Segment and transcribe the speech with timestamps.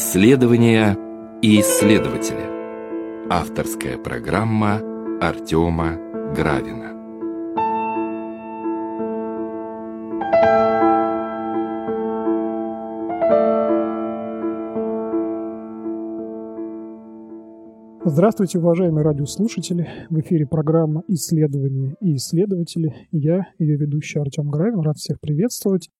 [0.00, 0.96] Исследования
[1.42, 3.28] и исследователи.
[3.28, 4.76] Авторская программа
[5.20, 5.96] Артема
[6.36, 6.94] Гравина.
[18.04, 19.88] Здравствуйте, уважаемые радиослушатели.
[20.10, 23.08] В эфире программа «Исследования и исследователи».
[23.10, 25.90] Я, ее ведущий Артем Гравин, рад всех приветствовать.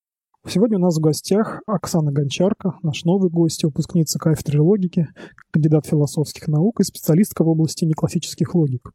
[0.47, 5.09] Сегодня у нас в гостях Оксана Гончарка, наш новый гость, выпускница кафедры логики,
[5.51, 8.93] кандидат философских наук и специалистка в области неклассических логик.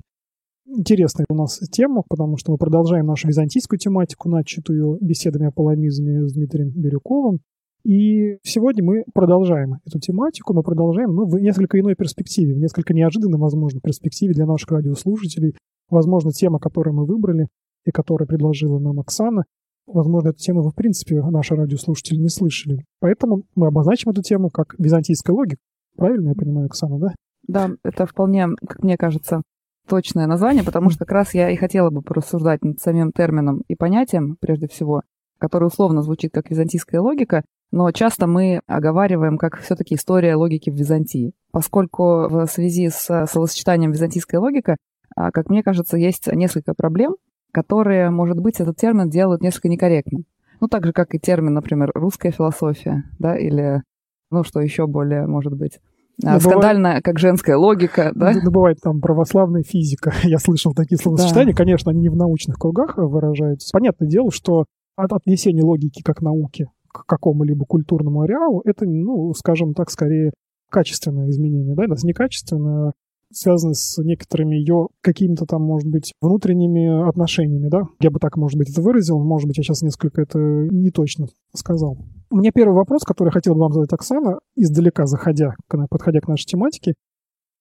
[0.66, 6.28] Интересная у нас тема, потому что мы продолжаем нашу византийскую тематику, начатую беседами о полемизме
[6.28, 7.42] с Дмитрием Бирюковым.
[7.84, 12.94] И сегодня мы продолжаем эту тематику, но продолжаем ну, в несколько иной перспективе, в несколько
[12.94, 15.55] неожиданной, возможно, перспективе для наших радиослушателей.
[15.90, 17.50] Возможно, тема, которую мы выбрали
[17.85, 19.44] и которую предложила нам Оксана,
[19.85, 22.85] Возможно, эту тему вы, в принципе, наши радиослушатели не слышали.
[22.99, 25.62] Поэтому мы обозначим эту тему как византийская логика.
[25.95, 27.13] Правильно я понимаю, Оксана, да?
[27.48, 29.41] Да, это вполне, как мне кажется,
[29.87, 33.76] точное название, потому что как раз я и хотела бы порассуждать над самим термином и
[33.76, 35.01] понятием, прежде всего,
[35.39, 40.76] который условно звучит как византийская логика, но часто мы оговариваем как все-таки история логики в
[40.76, 44.77] Византии, поскольку в связи с словосочетанием византийская логика,
[45.15, 47.15] а, как мне кажется, есть несколько проблем,
[47.54, 50.23] которые, может быть, этот термин делают несколько некорректно.
[50.59, 53.84] Ну, так же, как и термин, например, русская философия, да, или,
[54.32, 55.79] ну, что еще более, может быть,
[56.23, 58.34] а, скандальная, бывает, как женская логика, да?
[58.43, 60.13] Ну, бывает там православная физика.
[60.23, 61.54] Я слышал такие словосочетания.
[61.54, 61.57] Да.
[61.57, 63.70] Конечно, они не в научных кругах выражаются.
[63.73, 69.73] Понятное дело, что от отнесения логики как науки к какому-либо культурному ареалу, это, ну, скажем
[69.73, 70.31] так, скорее
[70.69, 72.94] качественное изменение, да, это не качественное,
[73.34, 77.83] связаны с некоторыми ее какими-то там, может быть, внутренними отношениями, да?
[77.99, 81.27] Я бы так, может быть, это выразил, может быть, я сейчас несколько это не точно
[81.53, 81.97] сказал.
[82.29, 85.55] У меня первый вопрос, который хотел бы вам задать, Оксана, издалека заходя,
[85.89, 86.93] подходя к нашей тематике.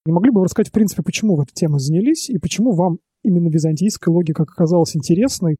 [0.06, 2.98] Не могли бы вы рассказать, в принципе, почему вы этой темой занялись и почему вам
[3.22, 5.56] именно византийская логика оказалась интересной,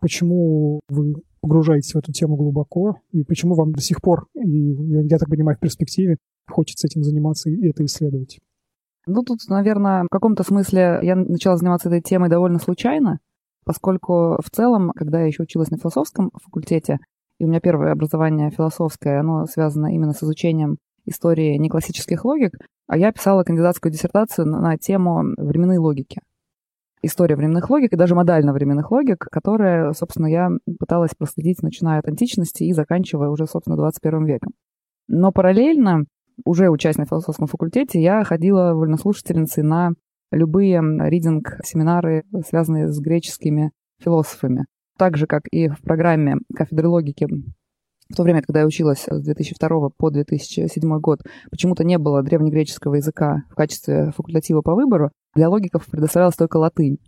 [0.00, 4.72] почему вы погружаетесь в эту тему глубоко, и почему вам до сих пор, и
[5.08, 6.16] я так понимаю, в перспективе
[6.48, 8.38] хочется этим заниматься и это исследовать?
[9.06, 13.20] Ну, тут, наверное, в каком-то смысле я начала заниматься этой темой довольно случайно,
[13.64, 16.98] поскольку в целом, когда я еще училась на философском факультете,
[17.38, 22.52] и у меня первое образование философское, оно связано именно с изучением истории неклассических логик,
[22.88, 26.20] а я писала кандидатскую диссертацию на, на тему временной логики.
[27.02, 30.50] История временных логик и даже модально-временных логик, которые, собственно, я
[30.80, 34.52] пыталась проследить, начиная от античности и заканчивая уже, собственно, 21 веком.
[35.06, 36.06] Но параллельно
[36.44, 39.92] уже учась на философском факультете, я ходила вольнослушательницей на
[40.30, 44.66] любые ридинг-семинары, связанные с греческими философами.
[44.98, 47.26] Так же, как и в программе кафедры логики
[48.08, 51.20] в то время, когда я училась с 2002 по 2007 год,
[51.50, 56.98] почему-то не было древнегреческого языка в качестве факультатива по выбору, для логиков предоставлялась только латынь.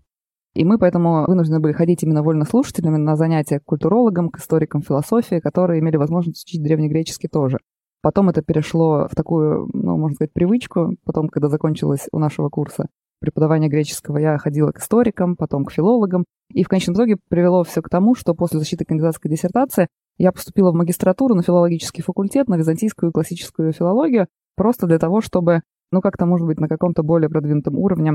[0.54, 5.38] И мы поэтому вынуждены были ходить именно вольнослушателями на занятия к культурологам, к историкам философии,
[5.38, 7.58] которые имели возможность учить древнегреческий тоже.
[8.00, 10.96] Потом это перешло в такую, ну, можно сказать, привычку.
[11.04, 12.86] Потом, когда закончилось у нашего курса
[13.20, 16.24] преподавание греческого, я ходила к историкам, потом к филологам.
[16.52, 20.70] И в конечном итоге привело все к тому, что после защиты кандидатской диссертации я поступила
[20.70, 26.00] в магистратуру на филологический факультет, на византийскую и классическую филологию, просто для того, чтобы, ну,
[26.00, 28.12] как-то, может быть, на каком-то более продвинутом уровне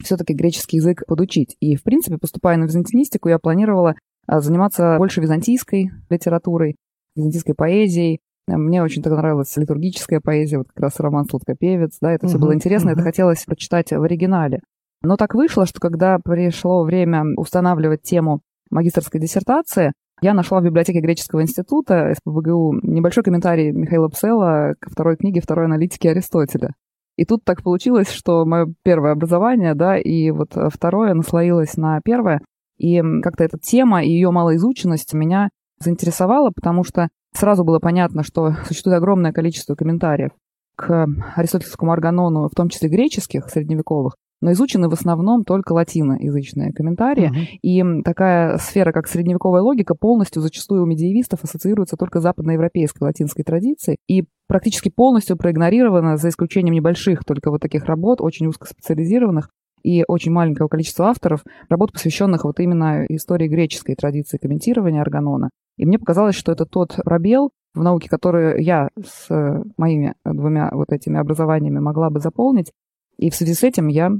[0.00, 1.56] все-таки греческий язык подучить.
[1.60, 3.94] И, в принципе, поступая на византинистику, я планировала
[4.26, 6.76] а, заниматься больше византийской литературой,
[7.14, 8.20] византийской поэзией,
[8.58, 12.38] мне очень тогда нравилась литургическая поэзия, вот как раз роман «Сладкопевец», да, это uh-huh, все
[12.38, 12.94] было интересно, uh-huh.
[12.94, 14.60] это хотелось почитать в оригинале.
[15.02, 18.40] Но так вышло, что когда пришло время устанавливать тему
[18.70, 25.16] магистрской диссертации, я нашла в библиотеке Греческого института СПБГУ небольшой комментарий Михаила Псела ко второй
[25.16, 26.74] книге второй аналитики Аристотеля.
[27.16, 32.40] И тут так получилось, что мое первое образование, да, и вот второе наслоилось на первое.
[32.78, 35.50] И как-то эта тема и ее малоизученность меня
[35.80, 40.30] заинтересовала, потому что Сразу было понятно, что существует огромное количество комментариев
[40.76, 41.06] к
[41.36, 47.30] аристотельскому органону, в том числе греческих, средневековых, но изучены в основном только латиноязычные комментарии.
[47.30, 47.58] Uh-huh.
[47.62, 53.44] И такая сфера, как средневековая логика, полностью зачастую у медиевистов ассоциируется только с западноевропейской латинской
[53.44, 59.48] традицией и практически полностью проигнорирована, за исключением небольших только вот таких работ, очень узкоспециализированных,
[59.82, 65.50] и очень маленького количества авторов, работ, посвященных вот именно истории греческой традиции комментирования органона.
[65.76, 69.28] И мне показалось, что это тот пробел в науке, который я с
[69.76, 72.72] моими двумя вот этими образованиями могла бы заполнить.
[73.16, 74.10] И в связи с этим я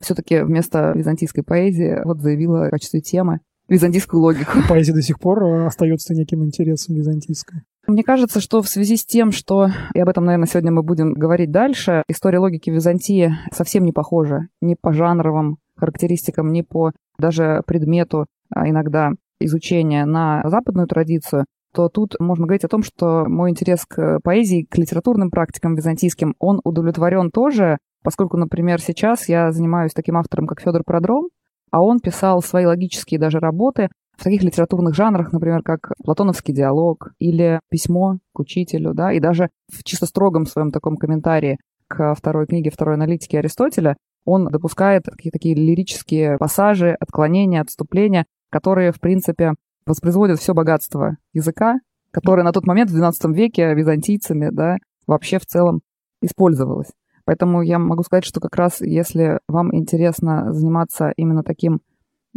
[0.00, 4.58] все-таки вместо византийской поэзии вот заявила в качестве темы византийскую логику.
[4.68, 7.62] Поэзия до сих пор остается неким интересом византийской.
[7.86, 11.12] Мне кажется, что в связи с тем, что, и об этом, наверное, сегодня мы будем
[11.12, 17.62] говорить дальше, история логики Византии совсем не похожа ни по жанровым характеристикам, ни по даже
[17.66, 23.50] предмету а иногда изучения на западную традицию, то тут можно говорить о том, что мой
[23.50, 29.92] интерес к поэзии, к литературным практикам византийским, он удовлетворен тоже, поскольку, например, сейчас я занимаюсь
[29.92, 31.28] таким автором, как Федор Продром,
[31.70, 37.10] а он писал свои логические даже работы в таких литературных жанрах, например, как платоновский диалог
[37.18, 41.58] или письмо к учителю, да, и даже в чисто строгом своем таком комментарии
[41.88, 48.92] к второй книге второй аналитики Аристотеля он допускает какие такие лирические пассажи, отклонения, отступления, которые,
[48.92, 49.54] в принципе,
[49.84, 51.80] воспроизводят все богатство языка,
[52.12, 54.76] которое на тот момент в XII веке византийцами, да,
[55.08, 55.80] вообще в целом
[56.22, 56.92] использовалось.
[57.24, 61.80] Поэтому я могу сказать, что как раз если вам интересно заниматься именно таким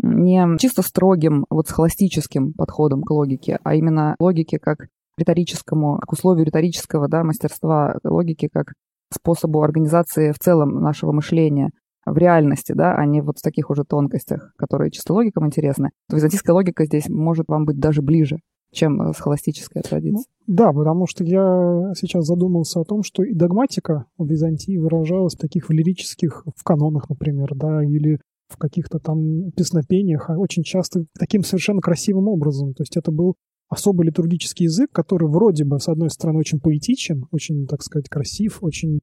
[0.01, 4.87] не чисто строгим, вот схоластическим подходом к логике, а именно логике как
[5.19, 8.73] риторическому, к условию риторического да, мастерства, логики как
[9.13, 11.69] способу организации в целом нашего мышления
[12.11, 16.15] в реальности, да, а не вот в таких уже тонкостях, которые чисто логикам интересны, то
[16.15, 18.39] византийская логика здесь может вам быть даже ближе,
[18.71, 20.25] чем э, схоластическая традиция.
[20.47, 25.35] Ну, да, потому что я сейчас задумался о том, что и догматика в Византии выражалась
[25.35, 30.63] в таких в лирических, в канонах, например, да, или в каких-то там песнопениях, а очень
[30.63, 32.73] часто таким совершенно красивым образом.
[32.73, 33.35] То есть это был
[33.69, 38.59] особый литургический язык, который вроде бы, с одной стороны, очень поэтичен, очень, так сказать, красив,
[38.61, 38.99] очень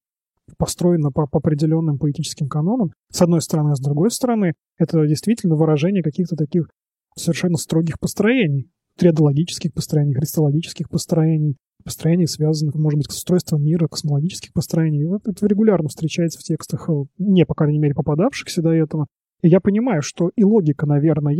[0.59, 5.57] построена по, по определенным поэтическим канонам, с одной стороны, а с другой стороны, это действительно
[5.57, 6.69] выражение каких-то таких
[7.17, 14.53] совершенно строгих построений, триадологических построений, христологических построений, построений, связанных, может быть, с устройством мира, космологических
[14.53, 15.05] построений.
[15.05, 16.89] Вот это регулярно встречается в текстах,
[17.19, 19.07] не, по крайней мере, попадавшихся до этого.
[19.43, 21.35] И я понимаю, что и логика, наверное,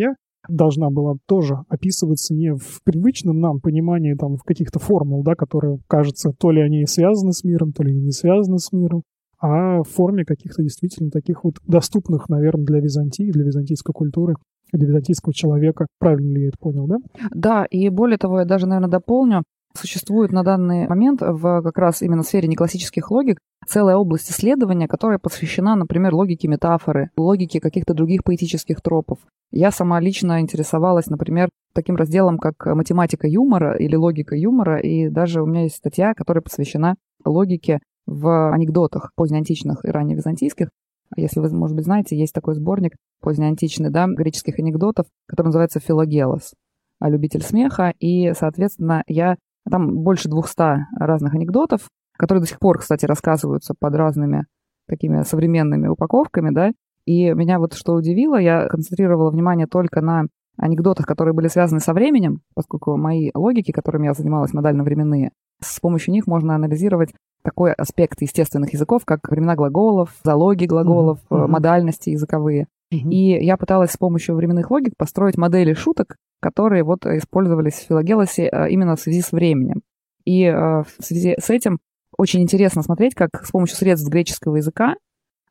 [0.49, 5.79] должна была тоже описываться не в привычном нам понимании там в каких-то формул, да, которые,
[5.87, 9.03] кажется, то ли они связаны с миром, то ли не связаны с миром,
[9.41, 14.37] а в форме каких-то действительно таких вот доступных, наверное, для Византии, для византийской культуры,
[14.73, 15.87] для византийского человека.
[15.99, 16.97] Правильно ли я это понял, да?
[17.35, 19.43] Да, и более того, я даже, наверное, дополню,
[19.77, 25.19] Существует на данный момент в как раз именно сфере неклассических логик целая область исследования, которая
[25.19, 29.19] посвящена, например, логике метафоры, логике каких-то других поэтических тропов.
[29.51, 35.43] Я сама лично интересовалась, например, таким разделом, как математика юмора или логика юмора, и даже
[35.43, 36.95] у меня есть статья, которая посвящена
[37.25, 40.69] логике в анекдотах позднеантичных и ранневизантийских.
[41.17, 46.53] Если вы, может быть, знаете, есть такой сборник позднеантичный, да, греческих анекдотов, который называется «Филогелос»,
[47.01, 49.37] любитель смеха, и, соответственно, я
[49.71, 54.47] там больше 200 разных анекдотов, которые до сих пор, кстати, рассказываются под разными
[54.89, 56.73] такими современными упаковками, да.
[57.07, 60.25] И меня вот что удивило, я концентрировала внимание только на
[60.57, 66.13] анекдотах, которые были связаны со временем, поскольку мои логики, которыми я занималась, модально-временные, с помощью
[66.13, 67.13] них можно анализировать
[67.43, 71.47] такой аспект естественных языков, как времена глаголов, залоги глаголов, mm-hmm.
[71.47, 72.69] модальности языковые.
[72.93, 73.11] Mm-hmm.
[73.11, 78.51] И я пыталась с помощью временных логик построить модели шуток, которые вот использовались в Филогелосе
[78.53, 79.81] э, именно в связи с временем.
[80.27, 81.79] И э, в связи с этим
[82.19, 84.97] очень интересно смотреть, как с помощью средств греческого языка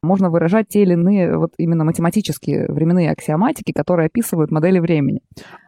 [0.03, 5.21] можно выражать те или иные вот именно математические временные аксиоматики, которые описывают модели времени.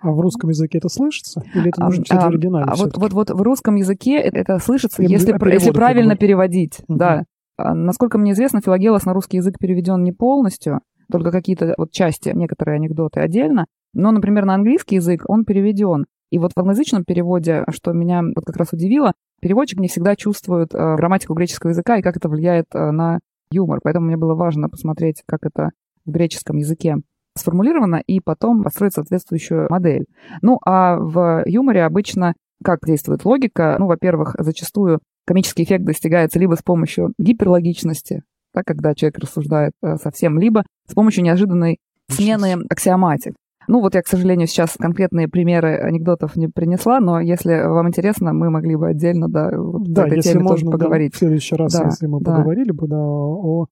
[0.03, 1.41] А в русском языке это слышится?
[1.55, 2.65] Или это нужно читать а, в оригинале?
[2.67, 6.81] А вот, вот, вот в русском языке это, слышится, Я если, если правильно переводить.
[6.87, 6.97] Угу.
[6.99, 7.23] Да.
[7.57, 12.29] А, насколько мне известно, Филогелос на русский язык переведен не полностью, только какие-то вот части,
[12.29, 13.65] некоторые анекдоты отдельно.
[13.95, 16.05] Но, например, на английский язык он переведен.
[16.31, 20.73] И вот в англоязычном переводе, что меня вот как раз удивило, переводчик не всегда чувствует
[20.73, 23.19] э, грамматику греческого языка и как это влияет э, на
[23.51, 23.79] юмор.
[23.83, 25.71] Поэтому мне было важно посмотреть, как это
[26.05, 26.97] в греческом языке
[27.37, 30.05] сформулировано, и потом построить соответствующую модель.
[30.41, 32.33] Ну, а в юморе обычно
[32.63, 33.75] как действует логика?
[33.77, 38.23] Ну, во-первых, зачастую комический эффект достигается либо с помощью гиперлогичности,
[38.53, 41.77] да, когда человек рассуждает э, совсем, либо с помощью неожиданной
[42.09, 43.35] смены аксиоматик.
[43.67, 48.33] Ну вот я, к сожалению, сейчас конкретные примеры анекдотов не принесла, но если вам интересно,
[48.33, 51.11] мы могли бы отдельно, да, вот да этой если теме можно, тоже поговорить.
[51.11, 52.35] Да, в следующий раз, да, если мы да.
[52.35, 53.67] поговорили бы, да, о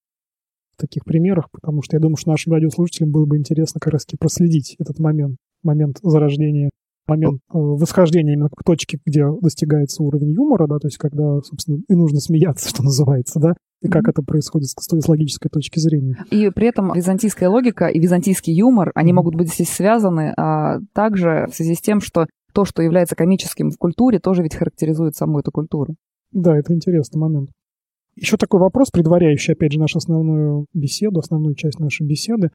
[0.77, 4.75] таких примерах, потому что я думаю, что нашим радиослушателям было бы интересно как раз проследить
[4.79, 6.69] этот момент, момент зарождения
[7.07, 11.81] момент э, восхождения именно к точке, где достигается уровень юмора, да, то есть когда, собственно,
[11.88, 16.25] и нужно смеяться, что называется, да, и как это происходит с, логической точки зрения.
[16.31, 19.15] И при этом византийская логика и византийский юмор, они mm-hmm.
[19.15, 23.71] могут быть здесь связаны а также в связи с тем, что то, что является комическим
[23.71, 25.95] в культуре, тоже ведь характеризует саму эту культуру.
[26.31, 27.49] Да, это интересный момент.
[28.15, 32.51] Еще такой вопрос, предваряющий, опять же, нашу основную беседу, основную часть нашей беседы.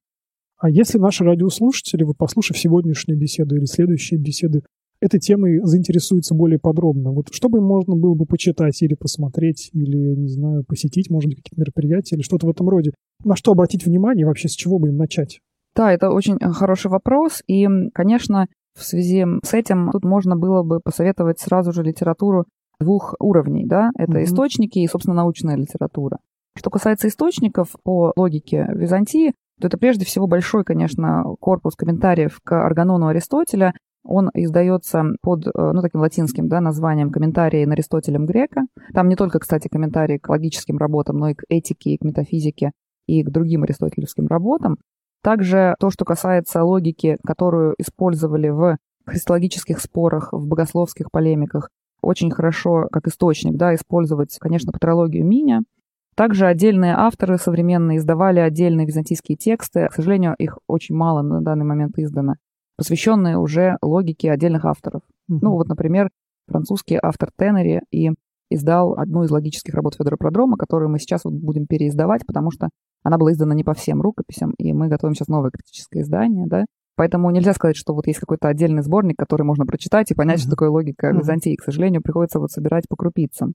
[0.56, 4.62] А если наши радиослушатели, вот послушав сегодняшнюю беседу или следующие беседы,
[5.00, 7.12] этой темой заинтересуются более подробно.
[7.12, 11.38] Вот что бы можно было бы почитать или посмотреть, или, не знаю, посетить, может быть,
[11.38, 12.93] какие-то мероприятия или что-то в этом роде?
[13.25, 15.40] На что обратить внимание вообще, с чего бы им начать?
[15.75, 17.43] Да, это очень э, хороший вопрос.
[17.47, 22.47] И, конечно, в связи с этим тут можно было бы посоветовать сразу же литературу
[22.81, 24.25] двух уровней, да, это mm-hmm.
[24.25, 26.19] источники и, собственно, научная литература.
[26.57, 32.52] Что касается источников по логике Византии, то это прежде всего большой, конечно, корпус комментариев к
[32.52, 33.75] Арганону Аристотеля.
[34.09, 38.62] Он издается под, э, ну, таким латинским да, названием «Комментарии на Аристотелем Грека».
[38.95, 42.73] Там не только, кстати, комментарии к логическим работам, но и к этике, и к метафизике,
[43.07, 44.79] и к другим аристотелевским работам.
[45.23, 51.69] Также то, что касается логики, которую использовали в христологических спорах, в богословских полемиках,
[52.00, 55.62] очень хорошо как источник да, использовать, конечно, патрологию Миня–
[56.19, 59.87] также отдельные авторы современные издавали отдельные византийские тексты.
[59.87, 62.35] К сожалению, их очень мало на данный момент издано,
[62.78, 65.02] посвященные уже логике отдельных авторов.
[65.30, 65.38] Mm-hmm.
[65.42, 66.08] Ну вот, например,
[66.47, 68.12] французский автор Теннери и
[68.50, 72.70] издал одну из логических работ Федора Продрома, которую мы сейчас вот будем переиздавать, потому что
[73.02, 76.64] она была издана не по всем рукописям, и мы готовим сейчас новое критическое издание, да.
[76.97, 80.42] Поэтому нельзя сказать, что вот есть какой-то отдельный сборник, который можно прочитать и понять, mm-hmm.
[80.42, 81.54] что такое логика Византии.
[81.54, 83.52] К сожалению, приходится вот собирать по крупицам.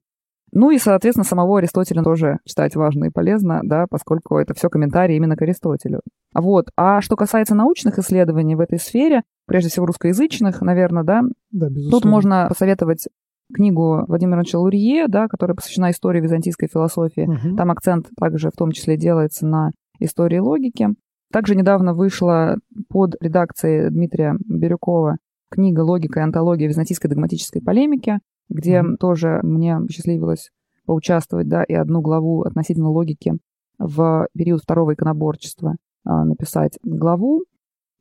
[0.55, 5.15] Ну и, соответственно, самого Аристотеля тоже читать важно и полезно, да, поскольку это все комментарии
[5.15, 6.01] именно к Аристотелю.
[6.35, 6.67] Вот.
[6.77, 12.05] А что касается научных исследований в этой сфере, прежде всего русскоязычных, наверное, да, да тут
[12.05, 13.07] можно посоветовать
[13.51, 17.27] книгу Владимира Ильича Лурье, да, которая посвящена истории византийской философии.
[17.27, 17.55] Угу.
[17.55, 20.89] Там акцент также в том числе делается на истории логики.
[21.31, 22.57] Также недавно вышла
[22.89, 25.17] под редакцией Дмитрия Бирюкова
[25.49, 28.19] книга «Логика и антология византийской догматической полемики»,
[28.49, 28.97] где mm-hmm.
[28.99, 30.49] тоже мне посчастливилось
[30.85, 33.33] поучаствовать, да, и одну главу относительно логики
[33.79, 37.43] в период второго иконоборчества а, написать главу.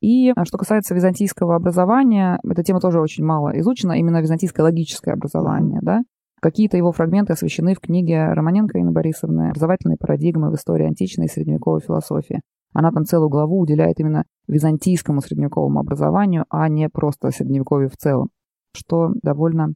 [0.01, 5.13] И а, что касается византийского образования, эта тема тоже очень мало изучена, именно византийское логическое
[5.13, 6.03] образование, да.
[6.41, 11.29] Какие-то его фрагменты освещены в книге Романенко Инны Борисовны «Образовательные парадигмы в истории античной и
[11.29, 12.41] средневековой философии».
[12.75, 18.31] Она там целую главу уделяет именно византийскому средневековому образованию, а не просто средневековью в целом,
[18.75, 19.75] что довольно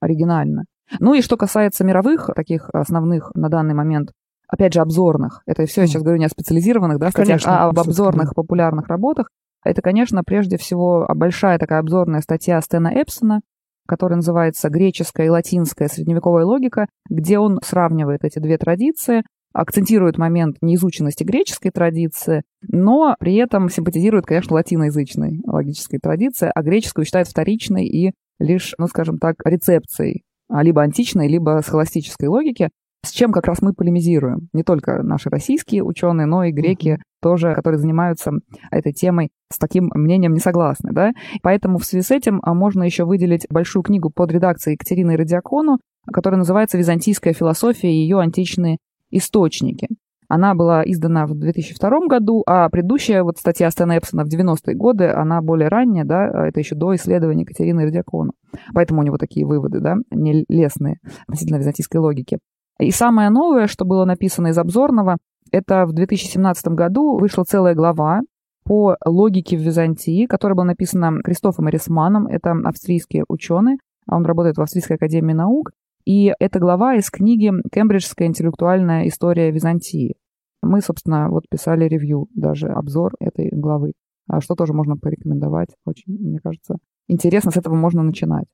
[0.00, 0.64] оригинально.
[0.98, 4.10] Ну и что касается мировых таких основных на данный момент,
[4.48, 7.68] опять же, обзорных, это все, я сейчас говорю не о специализированных да, статьях, конечно, а
[7.68, 9.28] об обзорных популярных работах,
[9.64, 13.40] это, конечно, прежде всего большая такая обзорная статья Стена Эпсона,
[13.86, 20.58] которая называется «Греческая и латинская средневековая логика», где он сравнивает эти две традиции, акцентирует момент
[20.60, 27.84] неизученности греческой традиции, но при этом симпатизирует, конечно, латиноязычной логической традиции, а греческую считает вторичной
[27.84, 32.70] и лишь, ну, скажем так, рецепцией а, либо античной, либо схоластической логики,
[33.04, 34.48] с чем как раз мы полемизируем.
[34.52, 38.32] Не только наши российские ученые, но и греки тоже, которые занимаются
[38.70, 40.90] этой темой, с таким мнением не согласны.
[40.92, 41.12] Да?
[41.42, 45.78] Поэтому в связи с этим а, можно еще выделить большую книгу под редакцией Екатерины Радиакону,
[46.12, 48.78] которая называется «Византийская философия и ее античные
[49.10, 49.88] источники».
[50.30, 55.08] Она была издана в 2002 году, а предыдущая вот статья Стэна Эпсона в 90-е годы,
[55.08, 58.30] она более ранняя, да, это еще до исследования Екатерины Радиакона.
[58.72, 62.38] Поэтому у него такие выводы, да, нелестные относительно византийской логики.
[62.78, 65.16] И самое новое, что было написано из обзорного,
[65.50, 68.20] это в 2017 году вышла целая глава
[68.64, 74.62] по логике в Византии, которая была написана Кристофом Эрисманом, это австрийский ученый, он работает в
[74.62, 75.72] Австрийской академии наук,
[76.04, 80.16] и это глава из книги «Кембриджская интеллектуальная история Византии».
[80.62, 83.92] Мы, собственно, вот писали ревью, даже обзор этой главы,
[84.26, 85.70] а что тоже можно порекомендовать.
[85.84, 86.76] Очень, мне кажется,
[87.08, 88.46] интересно, с этого можно начинать.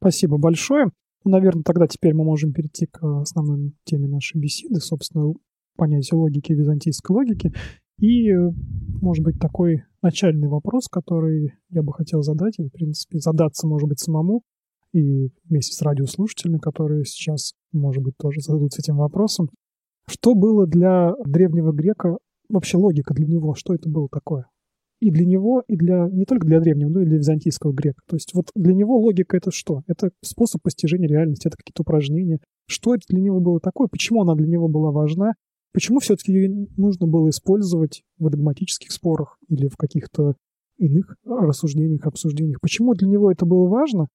[0.00, 0.90] Спасибо большое.
[1.24, 5.32] Наверное, тогда теперь мы можем перейти к основной теме нашей беседы, собственно,
[5.76, 7.52] понятие логики, византийской логики.
[7.98, 8.32] И,
[9.02, 13.88] может быть, такой начальный вопрос, который я бы хотел задать, и, в принципе, задаться, может
[13.88, 14.42] быть, самому,
[14.92, 19.50] и вместе с радиослушателями, которые сейчас, может быть, тоже зададутся этим вопросом.
[20.08, 22.16] Что было для древнего грека
[22.48, 23.54] вообще логика для него?
[23.54, 24.46] Что это было такое?
[25.00, 28.00] И для него, и для не только для древнего, но и для византийского грека.
[28.08, 29.82] То есть вот для него логика это что?
[29.86, 32.40] Это способ постижения реальности, это какие-то упражнения.
[32.66, 33.86] Что это для него было такое?
[33.86, 35.34] Почему она для него была важна?
[35.72, 40.34] Почему все-таки ее нужно было использовать в догматических спорах или в каких-то
[40.78, 42.60] иных рассуждениях, обсуждениях?
[42.60, 44.08] Почему для него это было важно?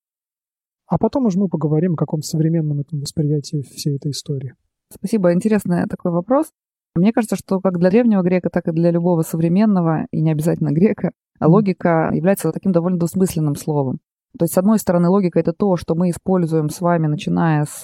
[0.88, 4.56] А потом уже мы поговорим о каком-то современном этом восприятии всей этой истории.
[4.92, 6.52] Спасибо, интересный такой вопрос.
[6.96, 10.72] Мне кажется, что как для древнего грека, так и для любого современного, и не обязательно
[10.72, 11.12] грека,
[11.42, 14.00] логика является таким довольно двусмысленным словом.
[14.38, 17.84] То есть, с одной стороны, логика— это то, что мы используем с вами, начиная с,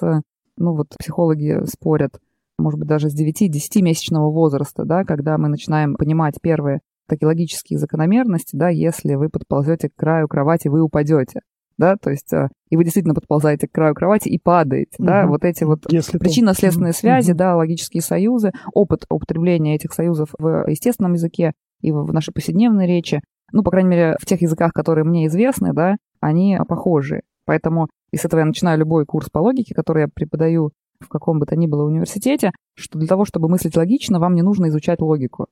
[0.58, 2.20] ну вот психологи спорят,
[2.60, 8.56] может быть, даже с 9-10-месячного возраста, да, когда мы начинаем понимать первые такие логические закономерности,
[8.56, 11.41] да, если вы подползете к краю кровати, вы упадете.
[11.79, 15.07] Да, то есть э, и вы действительно подползаете к краю кровати и падаете, угу.
[15.07, 17.38] да, вот эти вот причинно-следственные связи, угу.
[17.38, 23.21] да, логические союзы, опыт употребления этих союзов в естественном языке и в нашей повседневной речи,
[23.53, 27.21] ну, по крайней мере, в тех языках, которые мне известны, да, они похожи.
[27.45, 31.39] Поэтому и с этого я начинаю любой курс по логике, который я преподаю в каком
[31.39, 35.00] бы то ни было университете, что для того, чтобы мыслить логично, вам не нужно изучать
[35.00, 35.48] логику.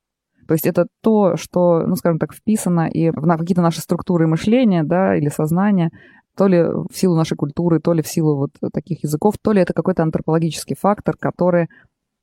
[0.48, 4.82] То есть это то, что, ну, скажем так, вписано и в какие-то наши структуры мышления,
[4.82, 5.90] да, или сознания,
[6.38, 9.60] то ли в силу нашей культуры, то ли в силу вот таких языков, то ли
[9.60, 11.68] это какой-то антропологический фактор, который,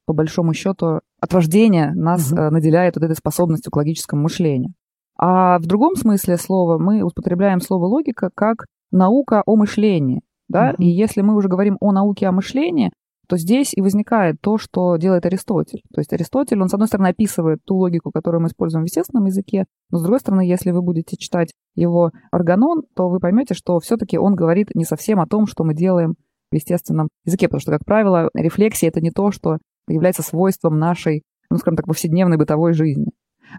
[0.05, 2.39] по большому счету, от рождения нас угу.
[2.49, 4.73] наделяет вот этой способностью к логическому мышлению.
[5.17, 10.21] А в другом смысле слова мы употребляем слово логика как наука о мышлении.
[10.47, 10.69] Да?
[10.69, 10.83] Угу.
[10.83, 12.93] И если мы уже говорим о науке о мышлении,
[13.27, 15.81] то здесь и возникает то, что делает Аристотель.
[15.93, 19.25] То есть Аристотель, он, с одной стороны, описывает ту логику, которую мы используем в естественном
[19.25, 23.79] языке, но, с другой стороны, если вы будете читать его органон, то вы поймете, что
[23.79, 26.15] все-таки он говорит не совсем о том, что мы делаем
[26.51, 31.23] в естественном языке, потому что, как правило, рефлексия— это не то, что является свойством нашей,
[31.49, 33.07] ну, скажем так, повседневной бытовой жизни.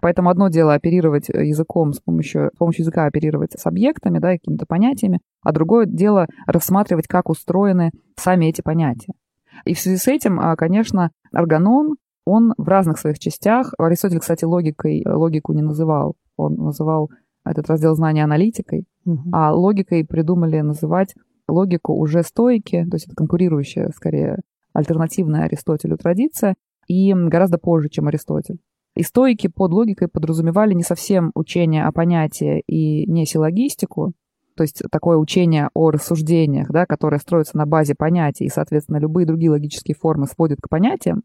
[0.01, 4.65] Поэтому одно дело оперировать языком с помощью, с помощью языка оперировать с объектами, да, какими-то
[4.65, 9.13] понятиями, а другое дело рассматривать, как устроены сами эти понятия.
[9.65, 14.43] И в связи с этим, а, конечно, органон, он в разных своих частях, Аристотель, кстати,
[14.43, 17.09] логикой логику не называл, он называл
[17.45, 19.29] этот раздел знания аналитикой, угу.
[19.31, 21.15] а логикой придумали называть
[21.47, 24.39] логику уже стойки, то есть это конкурирующая, скорее,
[24.73, 26.55] альтернативная Аристотелю традиция,
[26.87, 28.59] и гораздо позже, чем Аристотель.
[28.95, 34.13] И стойки под логикой подразумевали не совсем учение о понятии и не силлогистику,
[34.57, 39.25] то есть такое учение о рассуждениях, да, которое строится на базе понятий, и, соответственно, любые
[39.25, 41.23] другие логические формы сводят к понятиям,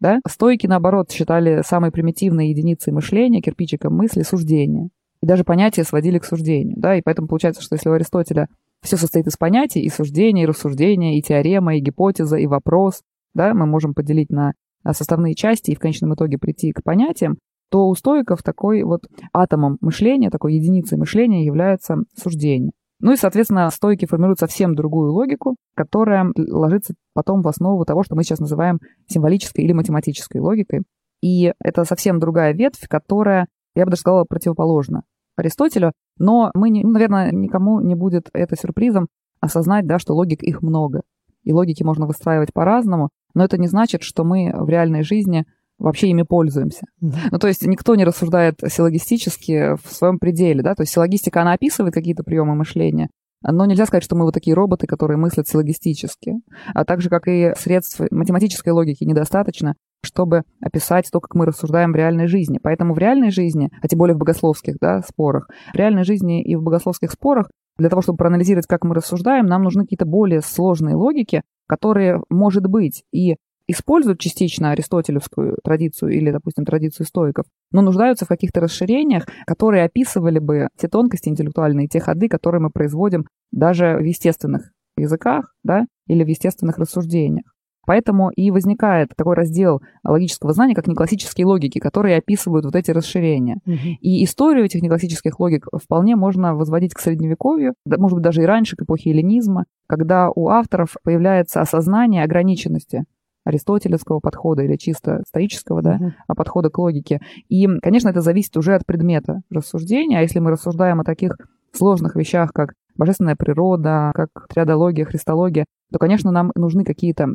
[0.00, 4.90] да, стойки, наоборот, считали самой примитивной единицей мышления, кирпичиком мысли, суждения.
[5.20, 8.48] И даже понятия сводили к суждению, да, и поэтому получается, что если у Аристотеля
[8.80, 13.02] все состоит из понятий, и суждения, и рассуждения, и теорема, и гипотеза, и вопрос,
[13.34, 14.52] да, мы можем поделить на
[14.92, 17.38] составные части и в конечном итоге прийти к понятиям,
[17.70, 19.02] то у стоиков такой вот
[19.32, 22.72] атомом мышления, такой единицей мышления является суждение.
[23.00, 28.16] Ну и, соответственно, стойки формируют совсем другую логику, которая ложится потом в основу того, что
[28.16, 30.82] мы сейчас называем символической или математической логикой.
[31.22, 35.02] И это совсем другая ветвь, которая, я бы даже сказала, противоположна
[35.36, 35.92] Аристотелю.
[36.18, 39.06] Но мы, не, ну, наверное, никому не будет это сюрпризом
[39.40, 41.02] осознать, да, что логик их много.
[41.44, 45.46] И логики можно выстраивать по-разному, но это не значит, что мы в реальной жизни
[45.78, 46.86] вообще ими пользуемся.
[47.02, 47.28] Mm-hmm.
[47.32, 51.52] Ну, то есть никто не рассуждает силлогистически в своем пределе, да, то есть силлогистика, она
[51.52, 53.08] описывает какие-то приемы мышления,
[53.42, 56.34] но нельзя сказать, что мы вот такие роботы, которые мыслят силлогистически.
[56.74, 61.92] А так же, как и средств математической логики недостаточно, чтобы описать то, как мы рассуждаем
[61.92, 62.58] в реальной жизни.
[62.62, 66.56] Поэтому в реальной жизни, а тем более в богословских да, спорах, в реальной жизни и
[66.56, 70.96] в богословских спорах, для того, чтобы проанализировать, как мы рассуждаем, нам нужны какие-то более сложные
[70.96, 73.36] логики, которые, может быть, и
[73.68, 80.38] используют частично аристотелевскую традицию или, допустим, традицию стоиков, но нуждаются в каких-то расширениях, которые описывали
[80.38, 86.24] бы те тонкости интеллектуальные, те ходы, которые мы производим даже в естественных языках да, или
[86.24, 87.44] в естественных рассуждениях.
[87.86, 93.60] Поэтому и возникает такой раздел логического знания, как неклассические логики, которые описывают вот эти расширения.
[93.64, 93.96] Угу.
[94.02, 98.76] И историю этих неклассических логик вполне можно возводить к средневековью, может быть, даже и раньше,
[98.76, 103.04] к эпохе эллинизма, когда у авторов появляется осознание ограниченности
[103.48, 106.34] аристотелевского подхода или чисто стоического да, uh-huh.
[106.36, 107.20] подхода к логике.
[107.48, 110.18] И, конечно, это зависит уже от предмета рассуждения.
[110.18, 111.32] А если мы рассуждаем о таких
[111.72, 117.28] сложных вещах, как божественная природа, как триадология, христология, то, конечно, нам нужны какие-то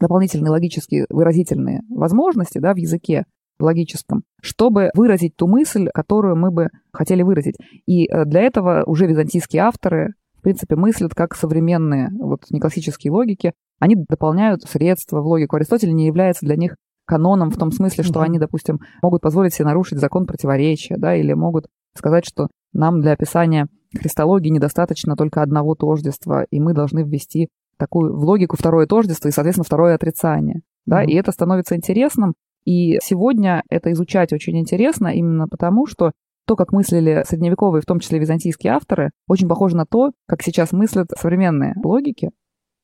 [0.00, 3.24] дополнительные логические выразительные возможности да, в языке
[3.60, 7.56] логическом, чтобы выразить ту мысль, которую мы бы хотели выразить.
[7.86, 13.52] И э, для этого уже византийские авторы, в принципе, мыслят как современные вот неклассические логики,
[13.82, 15.56] они дополняют средства в логику.
[15.56, 19.64] Аристотель не является для них каноном в том смысле, что они, допустим, могут позволить себе
[19.64, 21.66] нарушить закон противоречия, да, или могут
[21.96, 28.16] сказать, что нам для описания христологии недостаточно только одного тождества, и мы должны ввести такую
[28.16, 30.60] в логику второе тождество и, соответственно, второе отрицание.
[30.86, 31.08] Да, mm-hmm.
[31.08, 32.34] и это становится интересным.
[32.64, 36.12] И сегодня это изучать очень интересно именно потому, что
[36.46, 40.70] то, как мыслили средневековые, в том числе византийские авторы, очень похоже на то, как сейчас
[40.70, 42.30] мыслят современные логики,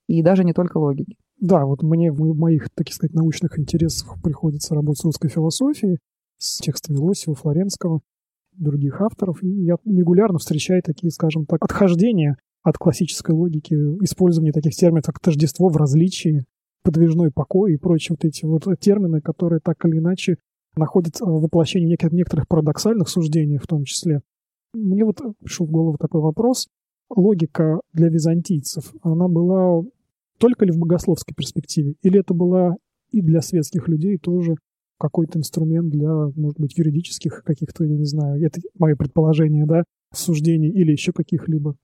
[0.08, 1.16] и даже не только логики.
[1.38, 5.98] Да, вот мне в моих, так сказать, научных интересах приходится работать с русской философией,
[6.38, 8.00] с текстами Лосева, Флоренского,
[8.52, 14.74] других авторов, и я регулярно встречаю такие, скажем так, отхождения от классической логики, использование таких
[14.74, 16.44] терминов, как тождество в различии,
[16.82, 20.38] подвижной покой и прочие вот эти вот термины, которые так или иначе
[20.76, 24.22] находятся в воплощении некоторых парадоксальных суждений в том числе.
[24.74, 26.68] Мне вот пришел в голову такой вопрос.
[27.10, 29.82] логика для византийцев, она была
[30.38, 31.94] только ли в богословской перспективе?
[32.02, 32.74] Или это была
[33.10, 34.56] и для светских людей тоже
[34.98, 40.70] какой-то инструмент для, может быть, юридических каких-то, я не знаю, это мое предположение, да, суждений
[40.70, 41.76] или еще каких-либо?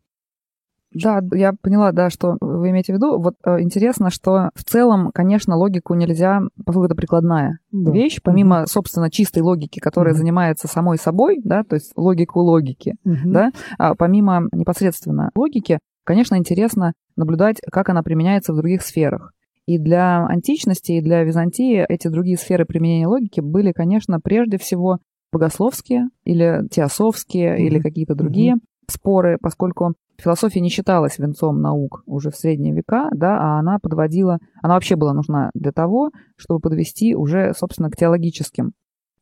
[0.94, 3.18] Да, я поняла, да, что вы имеете в виду.
[3.18, 7.90] Вот э, интересно, что в целом, конечно, логику нельзя, поскольку это прикладная да.
[7.90, 12.40] вещь, помимо, mm собственно, чистой логики, которая mm занимается самой собой, да, то есть логику
[12.40, 18.82] логики, mm да, а помимо непосредственно логики, конечно, интересно наблюдать, как она применяется в других
[18.82, 19.32] сферах.
[19.66, 24.98] И для античности, и для Византии эти другие сферы применения логики были, конечно, прежде всего
[25.32, 32.02] богословские или теософские mm или какие-то другие mm споры, поскольку философия не считалась венцом наук
[32.04, 36.60] уже в средние века, да, а она подводила, она вообще была нужна для того, чтобы
[36.60, 38.72] подвести уже, собственно, к теологическим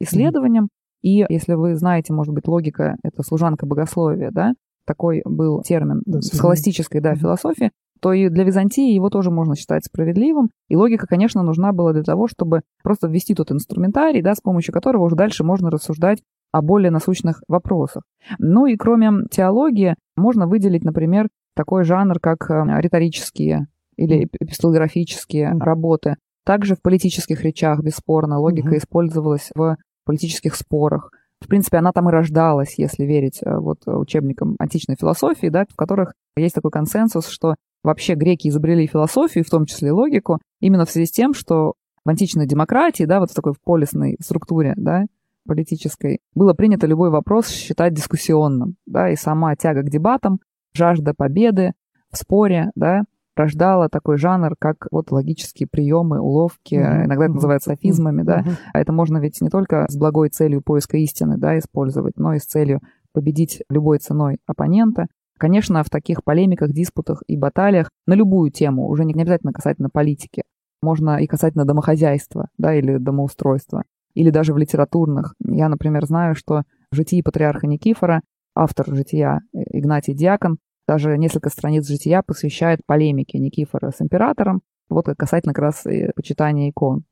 [0.01, 0.69] исследованиям.
[1.03, 6.21] И если вы знаете, может быть, логика— это служанка богословия, да, такой был термин да,
[6.21, 7.71] схоластической да, философии,
[8.03, 10.51] то и для Византии его тоже можно считать справедливым.
[10.69, 14.75] И логика, конечно, нужна была для того, чтобы просто ввести тот инструментарий, да, с помощью
[14.75, 18.03] которого уже дальше можно рассуждать о более насущных вопросах.
[18.41, 26.17] Ну и кроме теологии можно выделить, например, такой жанр, как э, риторические или эпистолографические работы.
[26.45, 28.79] Также в политических речах, бесспорно, логика угу.
[28.79, 31.12] использовалась в политических спорах.
[31.41, 35.77] В принципе, она там и рождалась, если верить э, вот учебникам античной философии, да, в
[35.77, 40.85] которых есть такой консенсус, что вообще греки изобрели философию, в том числе и логику, именно
[40.85, 45.05] в связи с тем, что в античной демократии, да, вот в такой полисной структуре, да,
[45.47, 50.40] политической, было принято любой вопрос считать дискуссионным, да, и сама тяга к дебатам,
[50.75, 51.73] жажда победы
[52.11, 53.03] в споре, да,
[53.35, 57.05] рождала такой жанр, как вот логические приемы, уловки, mm-hmm.
[57.07, 58.25] иногда это называют софизмами, mm-hmm.
[58.25, 62.35] да, а это можно ведь не только с благой целью поиска истины, да, использовать, но
[62.35, 62.81] и с целью
[63.12, 65.07] победить любой ценой оппонента.
[65.43, 70.45] Конечно, в таких полемиках, диспутах и баталиях на любую тему, уже не обязательно касательно политики,
[70.83, 73.83] можно и касательно домохозяйства, да, или домоустройства,
[74.15, 75.35] или даже в литературных.
[75.45, 78.23] Я, например, знаю, что в житии патриарха Никифора
[78.55, 85.07] автор жития э, Игнатий Диакон даже несколько страниц жития посвящает полемике Никифора с императором, вот
[85.19, 87.03] касательно как раз почитания икон.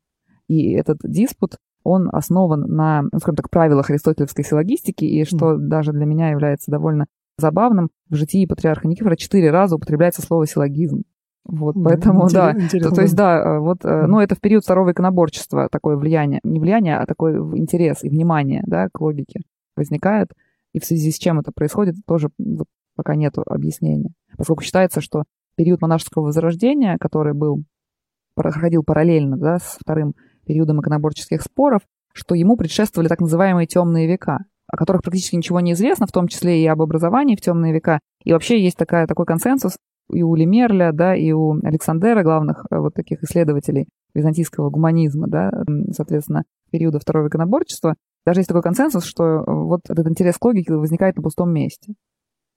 [0.46, 5.58] И этот диспут, он основан на, ну, скажем так, правилах аристотелевской силлогистики, и что mm.
[5.62, 7.06] даже для меня является довольно
[7.40, 11.02] забавным, в житии патриарха Никифора четыре раза употребляется слово силлогизм.
[11.44, 14.06] Вот, поэтому, да, то, то есть, да, э, вот, mm.
[14.06, 18.62] ну, это в период второго иконоборчества такое влияние, не влияние, а такой интерес и внимание,
[18.66, 19.40] да, к логике
[19.74, 20.28] возникает,
[20.72, 24.12] и в связи с чем это происходит, тоже вот, пока нет объяснения.
[24.36, 25.24] Поскольку считается, что
[25.56, 27.64] период монашеского возрождения, который был,
[28.34, 30.14] проходил параллельно, да, с вторым
[30.46, 35.72] периодом иконоборческих споров, что ему предшествовали так называемые темные века, о которых практически ничего не
[35.72, 38.00] известно, в том числе и об образовании в темные века.
[38.24, 39.76] И вообще есть такая, такой консенсус,
[40.12, 45.50] и у Лемерля, да, и у Александера, главных э, вот таких исследователей византийского гуманизма, да,
[45.92, 47.94] соответственно, периода второго иконоборчества,
[48.26, 51.94] даже есть такой консенсус, что э, вот этот интерес к логике возникает на пустом месте.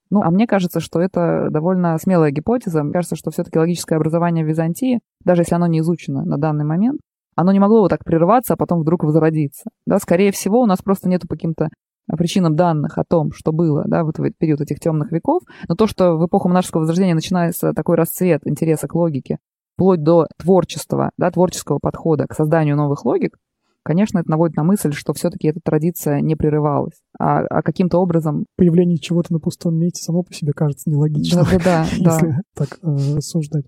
[0.10, 2.84] Ну, а мне кажется, что это довольно смелая гипотеза.
[2.84, 6.66] Мне кажется, что все-таки логическое образование в Византии, даже если оно не изучено на данный
[6.66, 7.00] момент,
[7.36, 9.70] оно не могло вот так прерываться, а потом вдруг возродиться.
[9.88, 11.70] Да, скорее всего, у нас просто нету по каким-то
[12.18, 15.88] причинам данных о том, что было да, вот в период этих темных веков, но то,
[15.88, 19.38] что в эпоху монашеского возрождения начинается такой расцвет интереса к логике,
[19.76, 23.38] вплоть до творчества, да, творческого подхода к созданию новых логик,
[23.84, 28.46] конечно, это наводит на мысль, что все-таки эта традиция не прерывалась, а, а каким-то образом...
[28.56, 32.80] Появление чего-то на пустом месте само по себе кажется нелогичным, да, да, да, если так
[32.82, 33.66] э, рассуждать.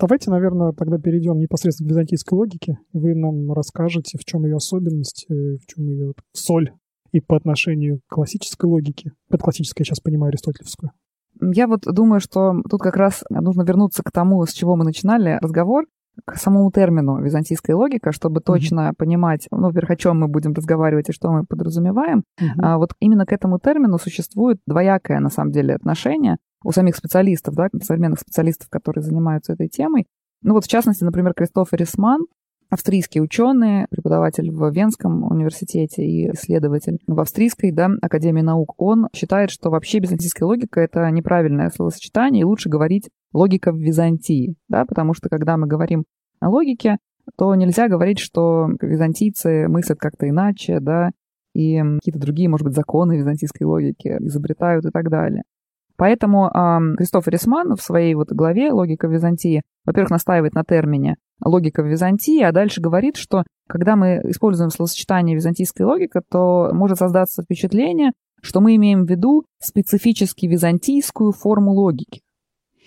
[0.00, 2.78] Давайте, наверное, тогда перейдем непосредственно к византийской логике.
[2.92, 6.72] Вы нам расскажете, в чем ее особенность, э, в чем ее соль
[7.12, 9.12] и по отношению к классической логике.
[9.28, 10.92] Под классической я сейчас понимаю аристотелевскую.
[11.40, 15.38] Я вот думаю, что тут как раз нужно вернуться к тому, с чего мы начинали
[15.40, 15.86] разговор,
[16.26, 18.44] к самому термину византийская логика, чтобы mm-hmm.
[18.44, 22.24] точно понимать, ну, во-первых, о чем мы будем разговаривать и что мы подразумеваем.
[22.40, 22.46] Mm-hmm.
[22.58, 27.54] А, вот именно к этому термину существует двоякое, на самом деле, отношение у самих специалистов,
[27.54, 30.06] да, современных специалистов, которые занимаются этой темой.
[30.42, 32.26] Ну вот, в частности, например, Кристофер Рисман,
[32.72, 39.50] австрийский ученый, преподаватель в Венском университете и исследователь в Австрийской да, Академии наук, он считает,
[39.50, 45.12] что вообще византийская логика— это неправильное словосочетание, и лучше говорить логика в Византии, да, потому
[45.12, 46.04] что когда мы говорим
[46.40, 46.96] о логике,
[47.36, 51.10] то нельзя говорить, что византийцы мыслят как-то иначе, да,
[51.54, 55.42] и какие-то другие, может быть, законы византийской логики изобретают и так далее.
[55.96, 61.82] Поэтому э, Кристофер Рисман в своей вот главе «Логика Византии», во-первых, настаивает на термине «логика
[61.82, 67.42] в Византии», а дальше говорит, что когда мы используем словосочетание «византийская логика», то может создаться
[67.42, 72.20] впечатление, что мы имеем в виду специфически византийскую форму логики.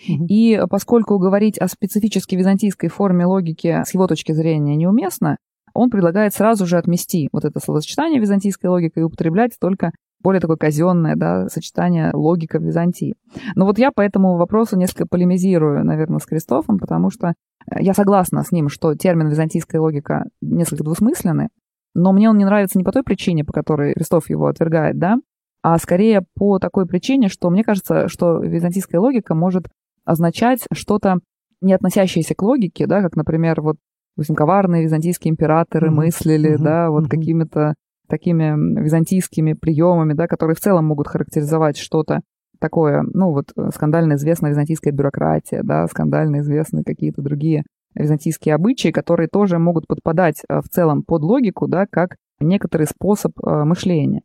[0.08, 5.38] И поскольку говорить о специфически византийской форме логики с его точки зрения неуместно,
[5.74, 9.91] он предлагает сразу же отмести вот это словосочетание византийской логики и употреблять только
[10.25, 13.15] более такое казенное да, сочетание логика в Византии.
[13.55, 17.33] Но вот я по этому вопросу несколько полемизирую, наверное, с Кристофом, потому что
[17.79, 21.49] я согласна с ним, что термин византийская логика несколько двусмысленный,
[21.93, 25.17] но мне он не нравится не по той причине, по которой Христов его отвергает, да,
[25.61, 29.67] а скорее по такой причине, что мне кажется, что византийская логика может
[30.05, 31.19] означать что-то,
[31.61, 33.77] не относящееся к логике, да, как, например, вот
[34.15, 35.93] допустим, коварные византийские императоры mm-hmm.
[35.93, 36.63] мыслили, mm-hmm.
[36.63, 37.09] да, вот mm-hmm.
[37.09, 37.73] какими-то
[38.08, 42.22] такими византийскими приемами, да, которые в целом могут характеризовать что-то
[42.60, 47.63] такое, ну вот э, скандально известная византийская бюрократия, да, скандально известные какие-то другие
[47.96, 53.32] византийские обычаи, которые тоже могут подпадать э, в целом под логику, да, как некоторый способ
[53.39, 54.22] э, мышления.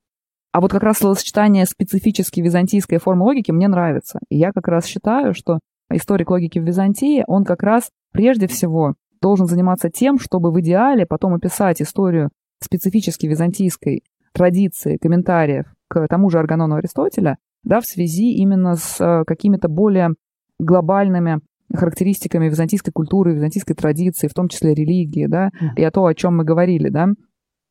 [0.52, 4.18] А вот как раз словосочетание специфически византийской формы логики мне нравится.
[4.28, 5.60] И я как раз считаю, что
[5.92, 11.06] историк логики в Византии, он как раз прежде всего должен заниматься тем, чтобы в идеале
[11.06, 12.30] потом описать историю
[12.62, 19.24] специфически византийской традиции комментариев к тому же Арганону Аристотеля, да, в связи именно с э,
[19.26, 20.14] какими-то более
[20.58, 21.40] глобальными
[21.74, 26.36] характеристиками византийской культуры, византийской традиции, в том числе религии, да, и о том, о чем
[26.36, 27.08] мы говорили, да,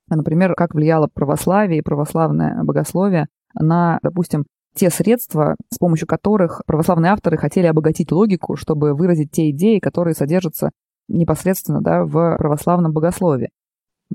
[0.10, 7.12] например, как влияло православие и православное богословие на, допустим, те средства, с помощью которых православные
[7.12, 10.72] авторы хотели обогатить логику, чтобы выразить те идеи, которые содержатся
[11.08, 13.50] непосредственно да, в православном богословии.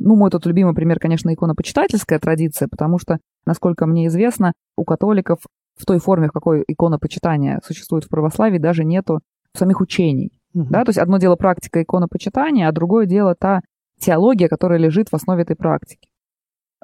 [0.06, 5.38] Ну, мой тут любимый пример, конечно, иконопочитательская традиция, потому что, насколько мне известно, у католиков
[5.78, 9.20] в той форме, в какой иконопочитание существует в православии, даже нету
[9.56, 10.30] самих учений.
[10.54, 10.66] Угу.
[10.68, 10.84] Да?
[10.84, 13.62] То есть одно дело практика иконопочитания, а другое дело та
[13.98, 16.06] теология, которая лежит в основе этой практики.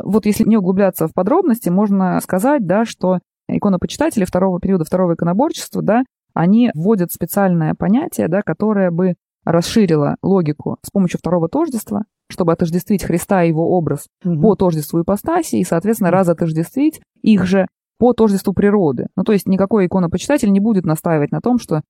[0.02, 5.83] Вот если не углубляться в подробности, можно сказать, да, что иконопочитатели второго периода второго иконоборчества,
[5.83, 12.52] да, они вводят специальное понятие, да, которое бы расширило логику с помощью второго тождества, чтобы
[12.52, 14.40] отождествить Христа и его образ угу.
[14.40, 17.66] по тождеству ипостаси и, соответственно, разотождествить их же
[17.98, 19.08] по тождеству природы.
[19.16, 21.82] Ну, то есть никакой иконопочитатель не будет настаивать на том, что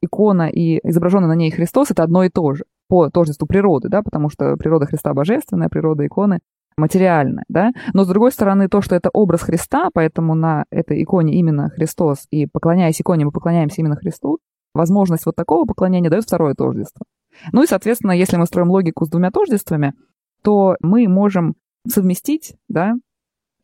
[0.00, 4.02] икона и изображенный на ней Христос— это одно и то же по тождеству природы, да,
[4.02, 6.40] потому что природа Христа божественная, природа иконы
[6.76, 7.70] материальная, да.
[7.92, 12.26] Но, с другой стороны, то, что это образ Христа, поэтому на этой иконе именно Христос,
[12.30, 14.38] и поклоняясь иконе, мы поклоняемся именно Христу,
[14.74, 17.04] возможность вот такого поклонения дает второе тождество.
[17.52, 19.94] Ну и, соответственно, если мы строим логику с двумя тождествами,
[20.42, 21.54] то мы можем
[21.86, 22.94] совместить, да,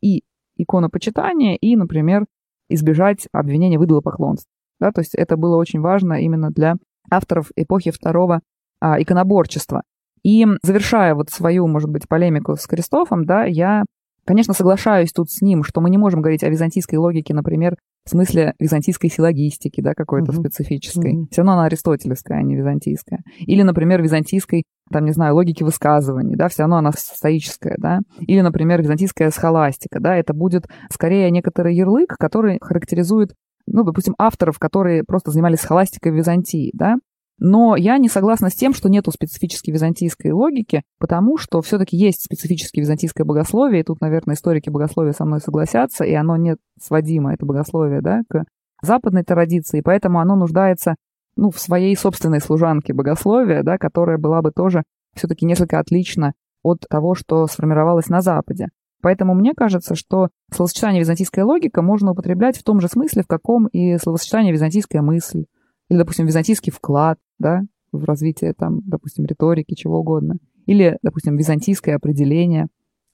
[0.01, 0.23] и
[0.57, 2.25] иконопочитание, и, например,
[2.69, 4.51] избежать обвинения в идолопоклонстве.
[4.79, 6.75] Да, то есть это было очень важно именно для
[7.09, 8.41] авторов эпохи второго
[8.79, 9.83] а, иконоборчества.
[10.23, 13.83] И завершая вот свою, может быть, полемику с Кристофом, да, я,
[14.29, 18.11] конечно, соглашаюсь тут с ним, что мы не можем говорить о византийской логике, например, в
[18.11, 20.41] смысле византийской силлогистики, да, какой-то uh-huh.
[20.41, 21.15] специфической.
[21.15, 21.25] Uh-huh.
[21.31, 23.21] Все равно она аристотелевская, а не византийская.
[23.39, 28.01] Или, например, византийской, там, не знаю, логики высказываний, да, все равно она стоическая, да.
[28.19, 33.33] Или, например, византийская схоластика, да, это будет скорее некоторый ярлык, который характеризует,
[33.65, 36.97] ну, допустим, авторов, которые просто занимались схоластикой в Византии, да.
[37.39, 42.23] Но я не согласна с тем, что нету специфической византийской логики, потому что все-таки есть
[42.23, 47.33] специфическое византийское богословие, и тут, наверное, историки богословия со мной согласятся, и оно не сводимо,
[47.33, 48.43] это богословие, да, к
[48.81, 50.95] западной традиции, поэтому оно нуждается
[51.37, 54.83] ну, в своей собственной служанке богословия, да, которая была бы тоже
[55.15, 58.67] все-таки несколько отлична от того, что сформировалось на Западе.
[59.01, 63.67] Поэтому мне кажется, что словосочетание византийская логика можно употреблять в том же смысле, в каком
[63.67, 65.45] и словосочетание византийская мысль,
[65.89, 70.35] или, допустим, византийский вклад, да, в развитие, там, допустим, риторики, чего угодно.
[70.65, 72.67] Или, допустим, византийское определение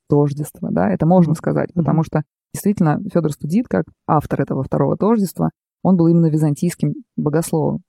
[0.09, 5.49] тождества, да, это можно сказать, потому что действительно Федор Студит, как автор этого второго тождества,
[5.83, 7.81] он был именно византийским богословом.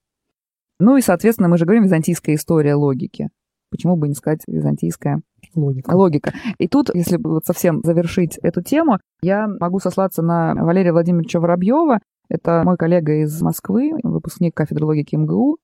[0.78, 3.28] Ну и, соответственно, мы же говорим византийская история логики.
[3.70, 5.20] Почему бы не сказать византийская
[5.54, 5.90] логика?
[5.94, 6.32] логика.
[6.58, 12.00] И тут, если вот совсем завершить эту тему, я могу сослаться на Валерия Владимировича Воробьева.
[12.28, 15.58] Это мой коллега из Москвы, выпускник кафедры логики МГУ.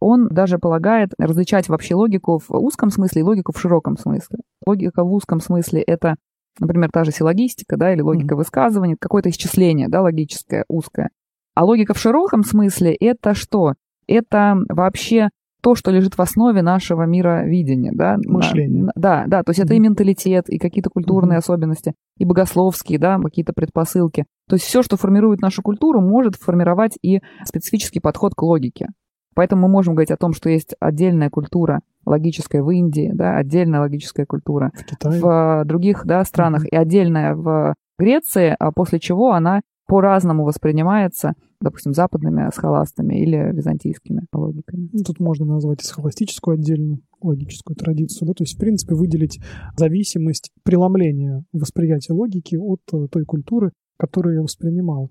[0.00, 4.38] Он даже полагает различать вообще логику в узком смысле и логику в широком смысле.
[4.64, 6.16] Логика в узком смысле— это,
[6.60, 8.38] например, та же силлогистика, да, или логика mm-hmm.
[8.38, 11.10] высказывания, какое-то исчисление, да, логическое, узкое.
[11.54, 13.74] А логика в широком смысле— это что?
[14.06, 15.30] Это вообще
[15.68, 18.16] то, что лежит в основе нашего мира видения, да?
[18.24, 18.86] Мышление.
[18.96, 21.40] Да, да, то есть это и менталитет, и какие-то культурные mm-hmm.
[21.40, 24.24] особенности, и богословские, да, какие-то предпосылки.
[24.48, 28.86] То есть все, что формирует нашу культуру, может формировать и специфический подход к логике.
[29.34, 33.80] Поэтому мы можем говорить о том, что есть отдельная культура логическая в Индии, да, отдельная
[33.80, 36.70] логическая культура в, в других да, странах mm-hmm.
[36.70, 44.20] и отдельная в Греции, а после чего она по-разному воспринимается, допустим, западными схоластами или византийскими
[44.32, 44.90] логиками.
[44.92, 49.40] Ну, тут можно назвать схоластическую отдельную логическую традицию, да, то есть, в принципе, выделить
[49.76, 55.10] зависимость преломления восприятия логики от э, той культуры, которую я воспринимал.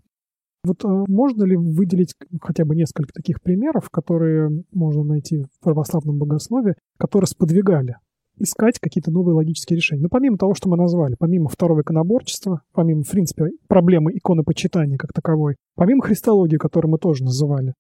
[0.64, 6.20] Вот э, можно ли выделить хотя бы несколько таких примеров, которые можно найти в православном
[6.20, 7.96] богословии, которые сподвигали
[8.40, 10.04] искать какие-то новые логические решения.
[10.04, 15.14] Ну, помимо того, что мы назвали, помимо второго иконоборчества, помимо, в принципе, проблемы иконопочитания как
[15.14, 17.74] таковой, помимо христологии, которую мы тоже называли,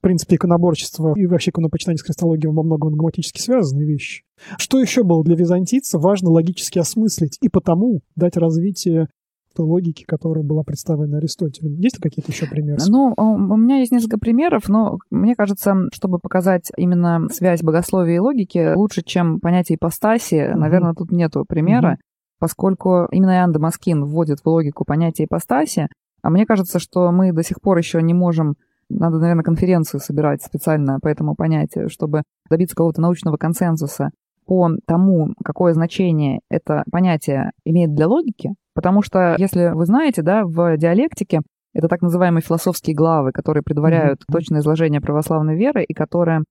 [0.00, 4.22] в принципе, иконоборчество и вообще иконопочитание с христологией во многом грамматически связанные вещи.
[4.56, 9.08] Что еще было для византийцев важно логически осмыслить и потому дать развитие
[9.54, 11.74] той логики, которая была представлена Аристотелем.
[11.76, 12.78] Есть ли какие-то еще примеры?
[12.88, 18.20] Ну, у меня есть несколько примеров, но мне кажется, чтобы показать именно связь богословия и
[18.20, 20.54] логики, лучше, чем понятие ипостаси, mm-hmm.
[20.54, 22.36] наверное, тут нету примера, mm-hmm.
[22.38, 25.88] поскольку именно Иоанн Дамаскин вводит в логику понятие ипостаси,
[26.22, 28.56] а мне кажется, что мы до сих пор еще не можем
[28.90, 34.10] надо, наверное, конференцию собирать специально по этому понятию, чтобы добиться какого-то научного консенсуса
[34.50, 40.44] по тому, какое значение это понятие имеет для логики, Потому что, если вы знаете, да,
[40.44, 41.42] в диалектике
[41.74, 44.32] это так называемые философские главы, которые предваряют mm-hmm.
[44.32, 46.44] точное изложение православной веры и которые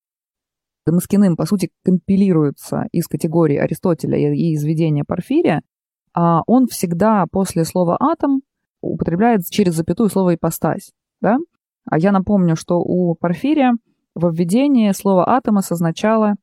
[0.86, 5.62] Дамаскиным, по сути, компилируются из категории Аристотеля и из видения Порфирия,
[6.14, 8.42] а он всегда после слова «атом»
[8.82, 10.92] употребляет через запятую слово «ипостась».
[11.22, 11.38] Да?
[11.90, 13.74] А я напомню, что у Порфирия
[14.16, 16.36] во введении слово «атома» означало,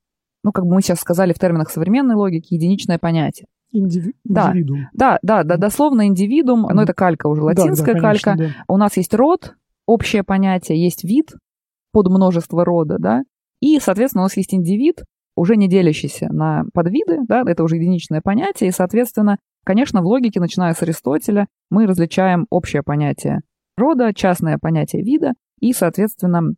[0.46, 3.48] ну, как бы мы сейчас сказали в терминах современной логики, единичное понятие.
[3.72, 4.14] Индиви...
[4.22, 4.86] Да, индивидуум.
[4.92, 8.54] Да, да, да, дословно индивидуум, но это калька уже, латинская да, да, конечно, калька.
[8.56, 8.64] Да.
[8.72, 9.56] У нас есть род,
[9.86, 11.32] общее понятие, есть вид
[11.90, 13.24] под множество рода, да,
[13.60, 15.02] и, соответственно, у нас есть индивид,
[15.34, 20.38] уже не делящийся на подвиды, да, это уже единичное понятие, и, соответственно, конечно, в логике,
[20.38, 23.40] начиная с Аристотеля, мы различаем общее понятие
[23.76, 26.52] рода, частное понятие вида и, соответственно,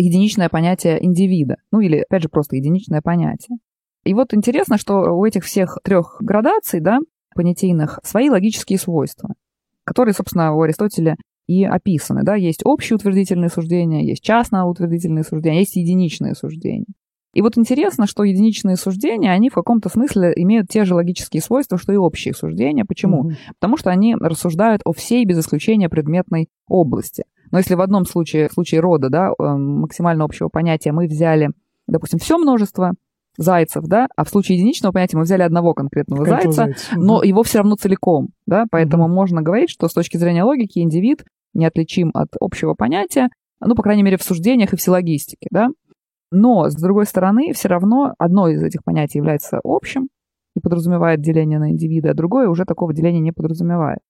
[0.00, 3.58] единичное понятие индивида, ну или, опять же, просто единичное понятие.
[4.04, 6.98] И вот интересно, что у этих всех трех градаций, да,
[7.34, 9.34] понятийных, свои логические свойства,
[9.84, 12.22] которые, собственно, у Аристотеля и описаны.
[12.22, 12.34] Да?
[12.34, 16.86] Есть общие утвердительные суждения, есть частно утвердительные суждения, есть единичные суждения.
[17.34, 21.76] И вот интересно, что единичные суждения, они в каком-то смысле имеют те же логические свойства,
[21.76, 22.86] что и общие суждения.
[22.86, 23.28] Почему?
[23.28, 23.36] Mm-hmm.
[23.60, 27.24] Потому что они рассуждают о всей, без исключения, предметной области.
[27.50, 31.50] Но если в одном случае, в случае рода, да, э, максимально общего понятия, мы взяли,
[31.86, 32.92] допустим, все множество,
[33.38, 37.22] зайцев, да, а в случае единичного понятия мы взяли одного конкретного Какой зайца, зайца, но
[37.22, 39.12] его все равно целиком, да, поэтому угу.
[39.12, 43.28] можно говорить, что с точки зрения логики индивид неотличим от общего понятия,
[43.60, 45.68] ну, по крайней мере, в суждениях и в силлогистике, да.
[46.30, 50.08] Но, с другой стороны, все равно одно из этих понятий является общим
[50.54, 54.00] и подразумевает деление на индивида, а другое уже такого деления не подразумевает.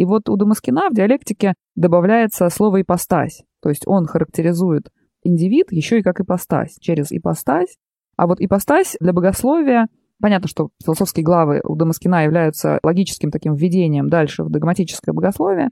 [0.00, 4.88] И вот у Дамаскина в диалектике добавляется слово «ипостась», то есть он характеризует
[5.22, 6.78] индивид еще и как ипостась.
[6.80, 7.76] Через ипостась
[8.16, 9.88] а вот ипостась для богословия,
[10.20, 15.68] понятно, что философские главы у Дамаскина являются логическим таким введением дальше в догматическое богословие.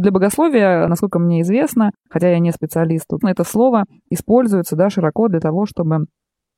[0.00, 5.28] Для богословия, насколько мне известно, хотя я не специалист, тут это слово используется да, широко
[5.28, 6.06] для того, чтобы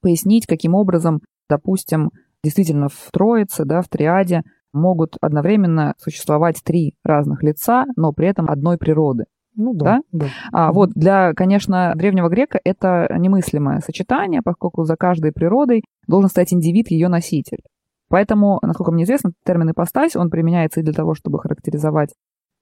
[0.01, 2.11] пояснить, каким образом, допустим,
[2.43, 8.49] действительно в троице, да, в триаде могут одновременно существовать три разных лица, но при этом
[8.49, 9.25] одной природы.
[9.55, 10.01] Ну да.
[10.13, 10.27] да?
[10.27, 10.27] да.
[10.53, 16.53] А, Вот для, конечно, древнего грека это немыслимое сочетание, поскольку за каждой природой должен стать
[16.53, 17.61] индивид, ее носитель.
[18.09, 22.15] Поэтому, насколько мне известно, термин ипостась, он применяется и для того, чтобы характеризовать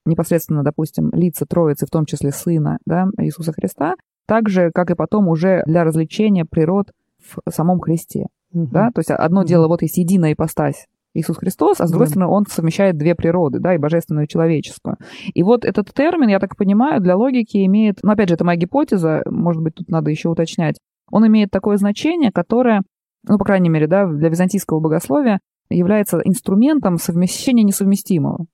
[0.04, 3.94] непосредственно, допустим, лица Троицы, в том числе Сына да, Иисуса Христа,
[4.26, 8.26] так же, как и потом уже для развлечения природ в самом Христе.
[8.52, 8.68] Угу.
[8.68, 8.90] Да?
[8.94, 9.48] То есть одно угу.
[9.48, 13.58] дело, вот есть единая ипостась Иисус Христос, а с другой стороны, он совмещает две природы,
[13.58, 14.96] да, и божественную, и человеческую.
[15.34, 18.58] И вот этот термин, я так понимаю, для логики имеет, ну, опять же, это моя
[18.58, 20.76] гипотеза, может быть, тут надо еще уточнять,
[21.10, 22.82] он имеет такое значение, которое,
[23.26, 28.46] ну, по крайней мере, да, для византийского богословия является инструментом совмещения несовместимого.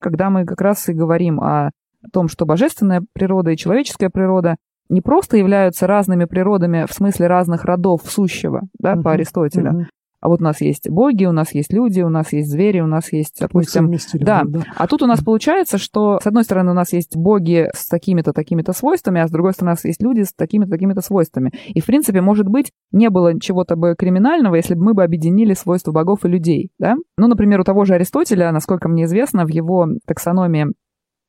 [0.00, 1.70] Когда мы как раз и говорим о
[2.12, 4.56] том, что божественная природа и человеческая природа
[4.88, 9.84] не просто являются разными природами в смысле разных родов сущего, да, uh-huh, по Аристотелю, uh-huh.
[10.20, 12.86] А вот у нас есть боги, у нас есть люди, у нас есть звери, у
[12.86, 13.84] нас есть, допустим...
[14.24, 14.42] Да.
[14.44, 14.64] да.
[14.76, 18.32] А тут у нас получается, что, с одной стороны, у нас есть боги с такими-то,
[18.32, 21.52] такими-то свойствами, а с другой стороны, у нас есть люди с такими-то, такими-то свойствами.
[21.68, 25.54] И, в принципе, может быть, не было чего-то бы криминального, если бы мы бы объединили
[25.54, 26.96] свойства богов и людей, да?
[27.16, 30.66] Ну, например, у того же Аристотеля, насколько мне известно, в его таксономии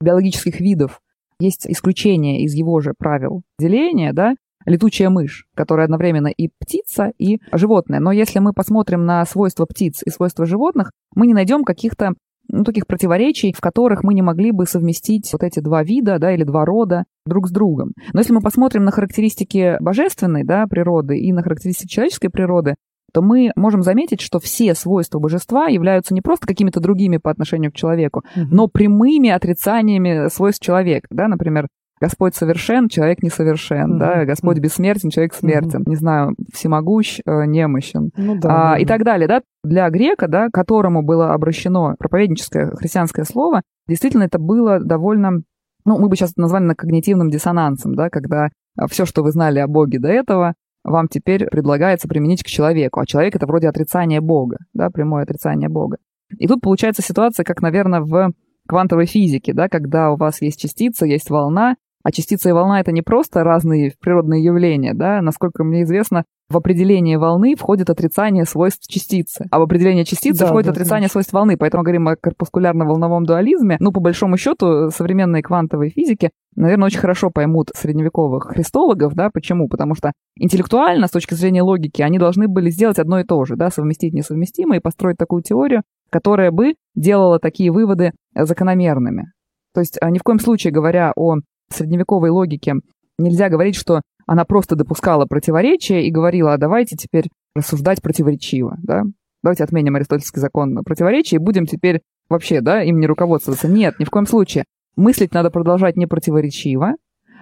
[0.02, 1.00] биологических видов
[1.40, 4.36] есть исключение из его же правил деления, да,
[4.66, 8.00] летучая мышь, которая одновременно и птица, и животное.
[8.00, 12.14] Но если мы посмотрим на свойства птиц и свойства животных, мы не найдем каких-то
[12.48, 16.34] ну, таких противоречий, в которых мы не могли бы совместить вот эти два вида, да,
[16.34, 17.94] или два рода друг с другом.
[18.14, 22.76] Но если мы посмотрим на характеристики божественной, да, природы и на характеристики человеческой природы,
[23.14, 27.72] то мы можем заметить, что все свойства божества являются не просто какими-то другими по отношению
[27.72, 28.48] к человеку, mm-hmm.
[28.52, 31.08] но прямыми отрицаниями свойств человека.
[31.12, 31.28] Да?
[31.28, 31.68] Например,
[32.02, 34.00] Господь совершен, человек несовершен, mm-hmm.
[34.00, 35.90] да, Господь бессмертен, человек смертен, mm-hmm.
[35.90, 39.44] не знаю, всемогущ, э, немощен, ну, да, а, и так далее, да.
[39.64, 45.44] Для грека, да, которому было обращено проповедническое христианское слово, действительно это было довольно,
[45.86, 48.50] ну, мы бы сейчас это назвали когнитивным диссонансом, да, когда
[48.90, 53.06] все, что вы знали о Боге до этого, вам теперь предлагается применить к человеку, а
[53.06, 55.98] человек это вроде отрицание Бога, да, прямое отрицание Бога.
[56.40, 58.32] И тут получается ситуация, как, наверное, в
[58.68, 62.92] квантовой физике, да, когда у вас есть частица, есть волна, а частица и волна— это
[62.92, 68.88] не просто разные природные явления, да, насколько мне известно, в определение волны входит отрицание свойств
[68.88, 71.12] частицы, а в определение частицы да, входит да, отрицание да.
[71.12, 71.56] свойств волны.
[71.58, 73.78] Поэтому говорим о корпускулярно-волновом дуализме.
[73.80, 79.70] Ну, по большому счету, современные квантовые физики, наверное, очень хорошо поймут средневековых христологов, да, почему?
[79.70, 83.56] Потому что интеллектуально, с точки зрения логики, они должны были сделать одно и то же,
[83.56, 89.32] да, совместить несовместимое и построить такую теорию, которая бы делала такие выводы закономерными.
[89.74, 91.38] То есть а, ни в коем случае, говоря о
[91.74, 92.76] средневековой логике,
[93.18, 99.04] нельзя говорить, что она просто допускала противоречия и говорила, а давайте теперь рассуждать противоречиво, да?
[99.44, 103.68] Давайте отменим аристотельский закон на противоречие и будем теперь вообще, да, им не руководствоваться.
[103.68, 104.66] Нет, ни в коем случае.
[104.96, 106.94] Мыслить надо продолжать не противоречиво,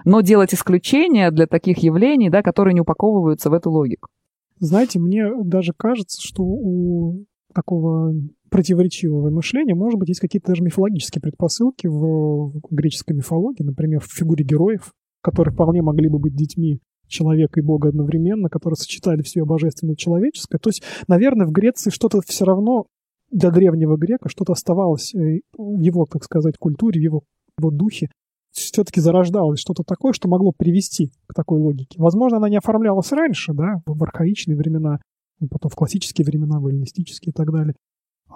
[0.04, 4.08] но делать исключения для таких явлений, да, которые не упаковываются в эту логику.
[4.58, 7.24] Знаете, мне даже кажется, что у
[7.54, 8.14] такого
[8.50, 14.44] противоречивого мышления, может быть, есть какие-то даже мифологические предпосылки в греческой мифологии, например, в фигуре
[14.44, 14.92] героев,
[15.22, 19.98] которые вполне могли бы быть детьми человека и Бога одновременно, которые сочетали все божественное и
[19.98, 20.58] человеческое.
[20.58, 22.86] То есть, наверное, в Греции что-то все равно
[23.30, 27.22] для древнего грека что-то оставалось э, в его, так сказать, культуре, в его,
[27.58, 28.10] его духе.
[28.52, 32.00] Все-таки зарождалось что-то такое, что могло привести к такой логике.
[32.00, 34.98] Возможно, она не оформлялась раньше, да, в архаичные времена,
[35.48, 37.74] потом в классические времена, в эллинистические и так далее.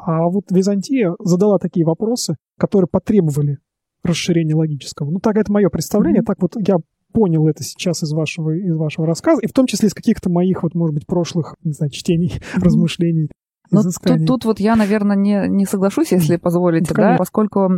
[0.06, 3.58] А вот Византия задала такие вопросы, которые потребовали
[4.02, 5.10] расширения логического.
[5.10, 6.22] Ну, так это мое представление.
[6.22, 6.26] Mm-hmm.
[6.26, 6.76] Так вот я
[7.12, 10.62] понял это сейчас из вашего, из вашего рассказа, и в том числе из каких-то моих,
[10.62, 12.60] вот, может быть, прошлых, не знаю, чтений, mm-hmm.
[12.60, 13.30] размышлений.
[13.70, 17.70] Ну, тут, тут вот я, наверное, не, не соглашусь, если позволите, ну, да, поскольку,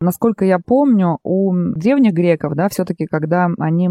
[0.00, 3.88] насколько я помню, у древних греков, да, все-таки, когда они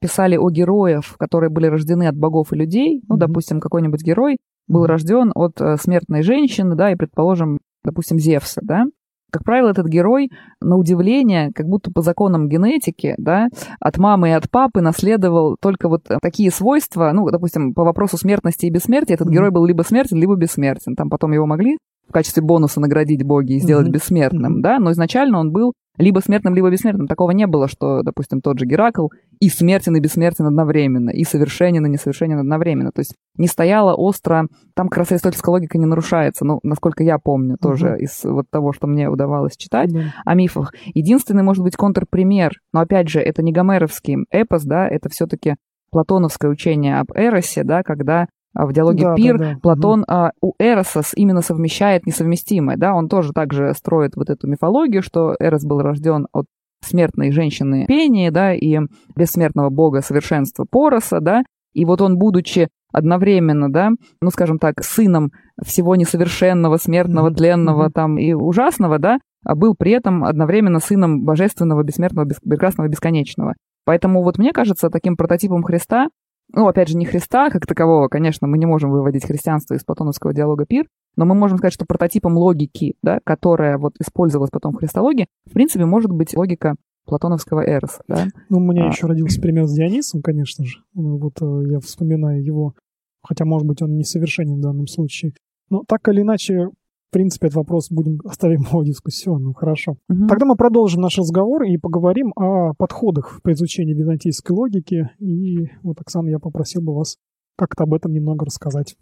[0.00, 3.18] писали о героях, которые были рождены от богов и людей, ну, mm-hmm.
[3.18, 4.36] допустим, какой-нибудь герой,
[4.68, 8.84] был рожден от э, смертной женщины, да, и, предположим, допустим, Зевса, да,
[9.30, 13.48] как правило, этот герой, на удивление, как будто по законам генетики, да,
[13.78, 18.66] от мамы и от папы наследовал только вот такие свойства, ну, допустим, по вопросу смертности
[18.66, 20.94] и бессмертия, этот герой был либо смертен, либо бессмертен.
[20.94, 21.76] Там потом его могли
[22.08, 23.92] в качестве бонуса наградить боги и сделать mm-hmm.
[23.92, 24.62] бессмертным, mm-hmm.
[24.62, 27.08] да, но изначально он был либо смертным, либо бессмертным.
[27.08, 29.08] Такого не было, что, допустим, тот же Геракл
[29.40, 32.92] и смертен, и бессмертен одновременно, и совершенен, и несовершенен одновременно.
[32.92, 34.46] То есть не стояла остро...
[34.74, 37.98] Там как раз аристотельская логика не нарушается, ну, насколько я помню тоже uh-huh.
[37.98, 40.10] из вот того, что мне удавалось читать uh-huh.
[40.24, 40.72] о мифах.
[40.94, 45.56] Единственный, может быть, контрпример, но, опять же, это не гомеровский эпос, да, это все-таки
[45.90, 48.28] платоновское учение об Эросе, да, когда
[48.66, 49.58] в диалоге да, Пир да, да.
[49.62, 50.06] Платон угу.
[50.08, 55.34] а, у Эроса именно совмещает несовместимое, да, он тоже также строит вот эту мифологию, что
[55.38, 56.46] Эрос был рожден от
[56.80, 58.78] смертной женщины Пении, да, и
[59.16, 61.42] бессмертного бога совершенства Пороса, да,
[61.72, 63.90] и вот он, будучи одновременно, да,
[64.20, 65.30] ну, скажем так, сыном
[65.62, 67.92] всего несовершенного, смертного, тленного mm-hmm.
[67.92, 73.54] там и ужасного, да, а был при этом одновременно сыном божественного, бессмертного, бес- прекрасного, бесконечного.
[73.84, 76.08] Поэтому вот мне кажется, таким прототипом Христа
[76.52, 80.32] ну, опять же, не Христа как такового, конечно, мы не можем выводить христианство из платоновского
[80.32, 80.86] диалога пир,
[81.16, 85.52] но мы можем сказать, что прототипом логики, да, которая вот использовалась потом в христологии, в
[85.52, 86.74] принципе, может быть логика
[87.06, 88.26] платоновского Эроса, да.
[88.48, 88.88] Ну, у меня а...
[88.88, 90.78] еще родился пример с Дионисом, конечно же.
[90.94, 92.74] Ну, вот э, я вспоминаю его,
[93.22, 95.32] хотя, может быть, он несовершенен в данном случае.
[95.70, 96.68] Но так или иначе,
[97.08, 99.54] в принципе, этот вопрос будем оставим его дискуссионным.
[99.54, 99.96] Хорошо.
[100.08, 100.26] Угу.
[100.28, 105.10] Тогда мы продолжим наш разговор и поговорим о подходах по изучению византийской логики.
[105.18, 107.16] И вот, Оксана, я попросил бы вас
[107.56, 108.96] как-то об этом немного рассказать.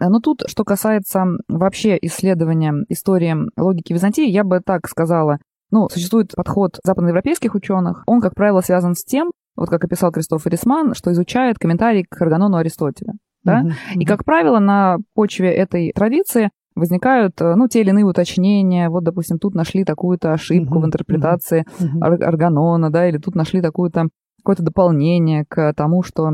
[0.00, 5.38] Э, ну тут, что касается вообще исследования истории логики Византии, я бы так сказала.
[5.70, 8.04] Ну, существует подход западноевропейских ученых.
[8.06, 12.20] Он, как правило, связан с тем, вот как описал Кристоф Рисман, что изучает комментарий к
[12.20, 13.14] Арганону Аристотеля.
[13.42, 13.62] Да?
[13.62, 18.88] Uh-huh, И, как правило, на почве этой традиции возникают, э, ну, те или иные уточнения.
[18.88, 22.22] Вот, допустим, тут нашли такую-то ошибку uh-huh, в интерпретации uh-huh.
[22.24, 24.08] Арганона, да, или тут нашли такую-то
[24.38, 26.30] какое-то дополнение к тому, что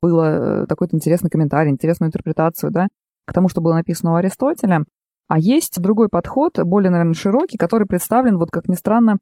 [0.00, 2.88] было э, такой-то интересный комментарий, интересную интерпретацию, да,
[3.26, 4.84] к тому, что было написано у Аристотеля.
[5.28, 9.18] А есть другой подход, более, наверное, широкий, который представлен, вот как ни странно,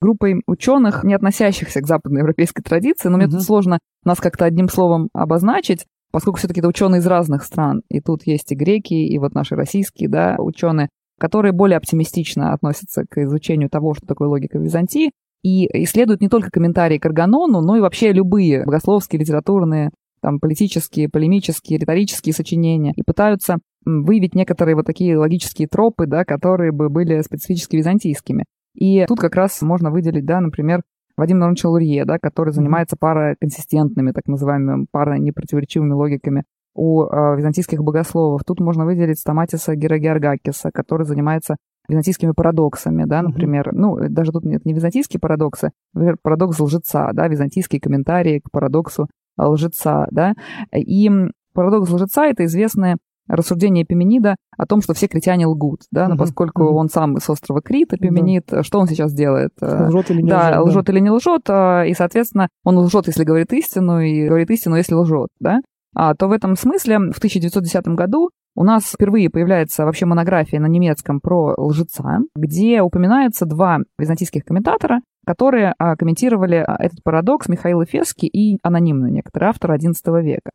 [0.00, 5.08] группой ученых, не относящихся к западноевропейской традиции, но мне тут сложно нас как-то одним словом
[5.12, 7.82] обозначить, поскольку все-таки это ученые из разных стран.
[7.88, 10.88] И тут есть и греки, и вот наши российские да, ученые,
[11.18, 15.10] которые более оптимистично относятся к изучению того, что такое логика Византии,
[15.42, 19.90] и исследуют не только комментарии к Арганону, но и вообще любые богословские, литературные,
[20.22, 26.70] там, политические, полемические, риторические сочинения, и пытаются выявить некоторые вот такие логические тропы, да, которые
[26.70, 28.44] бы были специфически византийскими.
[28.76, 30.82] И тут как раз можно выделить, да, например,
[31.16, 36.44] Вадим Иванович Лурье, да, который занимается параконсистентными, так называемыми, паранепротиворечивыми логиками
[36.74, 38.42] у э, византийских богословов.
[38.44, 41.56] Тут можно выделить Стаматиса Герогеоргакиса, который занимается
[41.88, 43.68] византийскими парадоксами, да, например.
[43.68, 43.76] Mm-hmm.
[43.76, 49.08] Ну, даже тут нет не византийские парадоксы, например, парадокс лжеца, да, византийские комментарии к парадоксу
[49.38, 50.34] лжеца, да.
[50.74, 51.10] И
[51.52, 52.96] парадокс лжеца— это известное
[53.28, 56.74] рассуждение Эпименида о том, что все критяне лгут, да, но поскольку uh-huh.
[56.74, 59.50] он сам с острова Крит, Эпименид, uh что он сейчас делает?
[59.60, 60.68] Лжет или не да, лжет?
[60.68, 60.92] лжет да.
[60.92, 64.94] или не лжет, а, и, соответственно, он лжет, если говорит истину, и говорит истину, если
[64.94, 65.60] лжет, да.
[65.94, 70.66] А, то в этом смысле в 1910 году у нас впервые появляется вообще монография на
[70.66, 77.82] немецком про лжеца, где упоминаются два византийских комментатора, которые а, комментировали а, этот парадокс Михаил
[77.82, 80.50] Эфесский и анонимный некоторый автор XI века.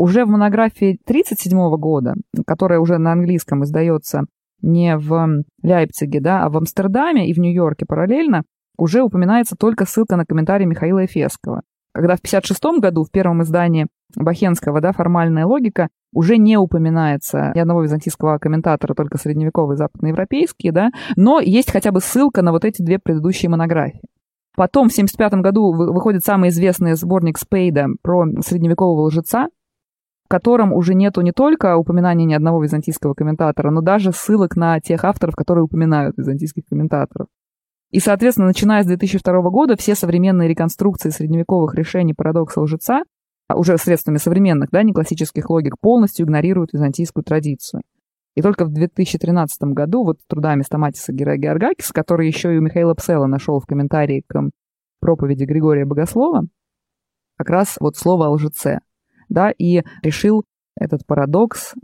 [0.00, 2.14] Уже в монографии 1937 года,
[2.46, 4.22] которая уже на английском издается
[4.62, 8.44] не в Лейпциге, да, а в Амстердаме и в Нью-Йорке параллельно,
[8.78, 11.60] уже упоминается только ссылка на комментарий Михаила Эфесского.
[11.92, 17.58] Когда в 1956 году в первом издании Бахенского, да, формальная логика, уже не упоминается ни
[17.58, 22.80] одного византийского комментатора, только средневековые западноевропейские, да, но есть хотя бы ссылка на вот эти
[22.80, 24.08] две предыдущие монографии.
[24.56, 29.48] Потом в 1975 году выходит самый известный сборник Спейда про средневекового лжеца,
[30.30, 35.04] котором уже нету не только упоминания ни одного византийского комментатора, но даже ссылок на тех
[35.04, 37.26] авторов, которые упоминают византийских комментаторов.
[37.90, 43.02] И, соответственно, начиная с 2002 года все современные реконструкции средневековых решений парадокса лжеца
[43.50, 47.82] а уже средствами современных, да, не классических логик, полностью игнорируют византийскую традицию.
[48.36, 53.26] И только в 2013 году вот трудами Стаматиса Георгакиса, который еще и у Михаила Псела
[53.26, 54.40] нашел в комментарии к
[55.00, 56.44] проповеди Григория Богослова,
[57.36, 58.82] как раз вот слово о лжеце,
[59.30, 60.44] да, и решил
[60.78, 61.74] этот парадокс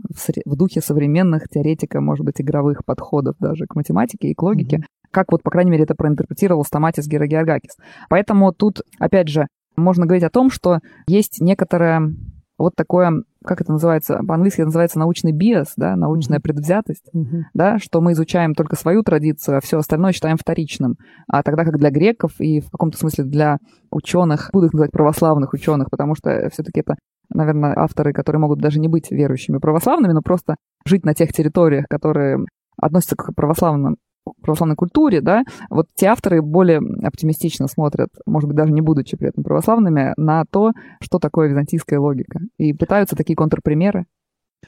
[0.45, 5.09] в, духе современных теоретика, может быть, игровых подходов даже к математике и к логике, mm-hmm.
[5.11, 7.77] как вот, по крайней мере, это проинтерпретировал Стаматис Герогеоргакис.
[8.09, 12.13] Поэтому тут, опять же, можно говорить о том, что есть некоторое
[12.57, 16.41] вот такое, как это называется, по-английски это называется научный биас, да, научная mm-hmm.
[16.41, 17.41] предвзятость, mm-hmm.
[17.53, 20.95] да, что мы изучаем только свою традицию, а все остальное считаем вторичным.
[21.27, 23.57] А тогда как для греков и в каком-то смысле для
[23.91, 26.95] ученых, буду их называть православных ученых, потому что все-таки это,
[27.29, 30.55] наверное, авторы, которые могут даже не быть верующими православными, но просто
[30.85, 32.39] жить на тех территориях, которые
[32.79, 33.97] относятся к православным
[34.41, 39.29] православной культуре, да, вот те авторы более оптимистично смотрят, может быть, даже не будучи при
[39.29, 40.71] этом православными, на то,
[41.01, 42.39] что такое византийская логика.
[42.57, 44.05] И пытаются такие контрпримеры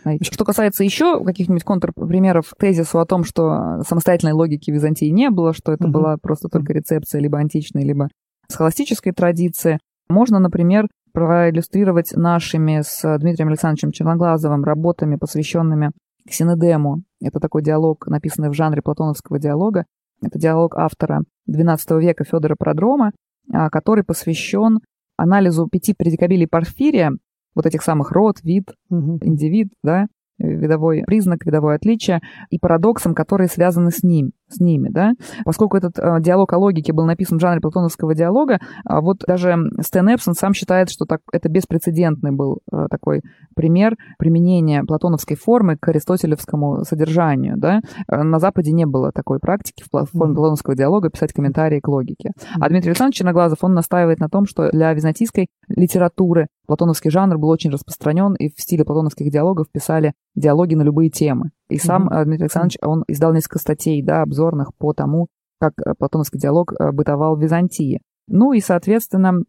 [0.05, 0.23] найти.
[0.23, 5.53] Что касается еще каких-нибудь контрпримеров тезису о том, что самостоятельной логики в Византии не было,
[5.53, 5.93] что это угу.
[5.93, 8.07] была просто только рецепция либо античной, либо
[8.47, 9.79] схоластической традиции,
[10.09, 10.87] можно, например,
[11.19, 15.91] проиллюстрировать нашими с Дмитрием Александровичем Черноглазовым работами, посвященными
[16.25, 17.03] Ксенодему.
[17.21, 19.85] Это такой диалог, написанный в жанре платоновского диалога.
[20.21, 23.11] Это диалог автора XII века Федора Продрома,
[23.51, 24.79] а, который посвящен
[25.17, 27.11] анализу пяти предикабилий Порфирия,
[27.53, 29.19] вот этих самых род, вид, угу.
[29.21, 30.07] индивид, да,
[30.37, 35.13] видовой признак, видовое отличие и парадоксам, которые связаны с ним с ними, да.
[35.45, 39.57] Поскольку этот э, диалог о логике был написан в жанре платоновского диалога, э, вот даже
[39.81, 43.21] Стэн Эпсон сам считает, что так, это беспрецедентный был э, такой
[43.55, 47.81] пример применения платоновской формы к аристотелевскому содержанию, да.
[48.07, 52.31] Э, на Западе не было такой практики в форме платоновского диалога писать комментарии к логике.
[52.59, 57.49] А Дмитрий Александрович Черноглазов, он настаивает на том, что для византийской литературы платоновский жанр был
[57.49, 61.51] очень распространен, и в стиле платоновских диалогов писали диалоги на любые темы.
[61.69, 62.25] И сам mm-hmm.
[62.25, 65.27] Дмитрий Александрович, он издал несколько статей, да, обзорных по тому,
[65.59, 68.01] как э, платоновский диалог э, бытовал в Византии.
[68.27, 69.43] Ну и, соответственно,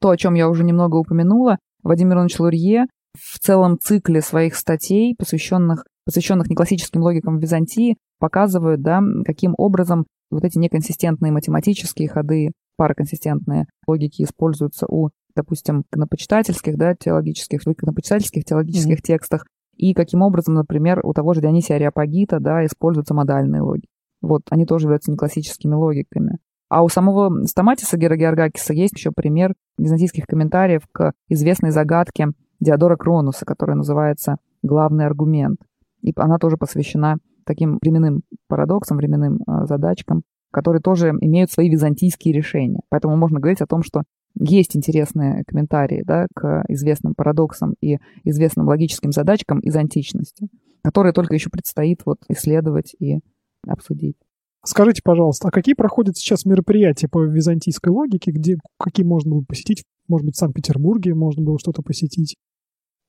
[0.00, 5.14] то, о чем я уже немного упомянула, Вадим Миронович Лурье в целом цикле своих статей,
[5.16, 12.52] посвященных, посвященных неклассическим логикам в Византии, показывают, да, каким образом вот эти неконсистентные математические ходы,
[12.76, 19.02] параконсистентные логики используются у, допустим, канопочитательских, да, теологических, в канопочитательских теологических mm-hmm.
[19.02, 19.46] текстах,
[19.76, 23.88] и каким образом, например, у того же Дионисия Ариапагита да, используются модальные логики.
[24.22, 26.38] Вот, они тоже являются неклассическими логиками.
[26.68, 33.44] А у самого Стаматиса Герогеоргакиса есть еще пример византийских комментариев к известной загадке Диодора Кронуса,
[33.44, 35.60] которая называется «Главный аргумент».
[36.00, 42.34] И она тоже посвящена таким временным парадоксам, временным а, задачкам, которые тоже имеют свои византийские
[42.34, 42.80] решения.
[42.88, 44.02] Поэтому можно говорить о том, что
[44.38, 50.48] есть интересные комментарии да, к известным парадоксам и известным логическим задачкам из античности,
[50.82, 53.20] которые только еще предстоит вот исследовать и
[53.66, 54.16] обсудить.
[54.64, 59.84] Скажите, пожалуйста, а какие проходят сейчас мероприятия по византийской логике, где какие можно было посетить?
[60.08, 62.36] Может быть, в Санкт-Петербурге можно было что-то посетить?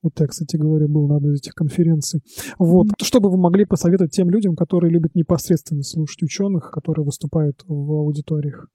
[0.02, 2.20] Вот я, кстати говоря, был на одной из этих конференций.
[2.58, 2.88] Вот.
[2.88, 3.04] Mm-hmm.
[3.04, 7.92] Что бы вы могли посоветовать тем людям, которые любят непосредственно слушать ученых, которые выступают в
[7.92, 8.68] аудиториях?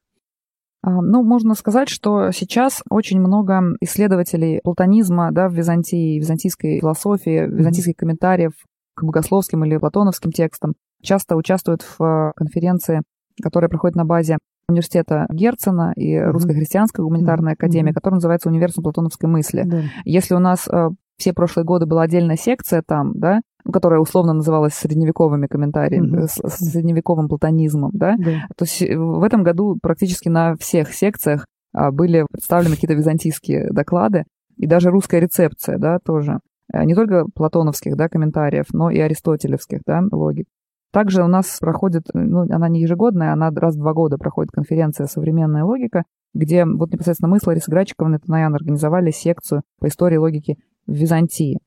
[0.84, 7.47] А, ну, можно сказать, что сейчас очень много исследователей платонизма да, в Византии, византийской философии,
[7.47, 8.53] византийских комментариев
[8.95, 13.01] к богословским или платоновским текстам часто участвуют в э, конференции,
[13.41, 16.32] которая проходит на базе университета Герцена и mm-hmm.
[16.32, 17.55] Русской христианской гуманитарной mm-hmm.
[17.55, 19.65] академии, которая называется Универсум платоновской мысли.
[19.65, 19.84] Mm-hmm.
[20.05, 23.41] Если у нас э, все прошлые годы была отдельная секция там, да,
[23.72, 26.49] которая условно называлась средневековыми комментариями, mm-hmm.
[26.49, 28.39] средневековым платонизмом, да, mm-hmm.
[28.55, 33.70] то есть э, в этом году практически на всех секциях а, были представлены какие-то византийские
[33.72, 34.26] доклады,
[34.57, 36.39] и даже русская рецепция, да, тоже.
[36.74, 40.45] Не только платоновских, да, комментариев, но и аристотелевских, да, логик.
[40.91, 45.07] Также у нас проходит, ну, она не ежегодная, она раз в два года проходит конференция
[45.07, 46.03] «Современная логика»,
[46.34, 50.57] где вот непосредственно мы с Ларисой Грачиковной и Танаян организовали секцию по истории логики
[50.88, 51.59] в Византии.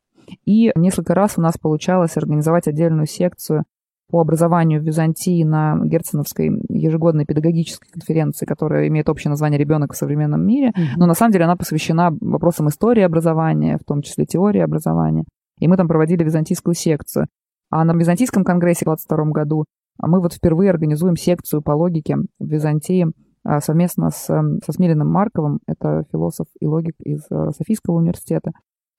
[0.45, 3.65] И несколько раз у нас получалось организовать отдельную секцию
[4.11, 9.97] по образованию в Византии на Герценовской ежегодной педагогической конференции, которая имеет общее название «Ребенок в
[9.97, 10.97] современном мире», mm-hmm.
[10.97, 15.25] но на самом деле она посвящена вопросам истории образования, в том числе теории образования.
[15.59, 17.27] И мы там проводили византийскую секцию.
[17.71, 19.65] А на Византийском конгрессе в 2022 году
[19.99, 23.07] мы вот впервые организуем секцию по логике в Византии
[23.45, 28.53] а, совместно с, эм, со Смириным Марковым, это философ и логик из э, Софийского университета.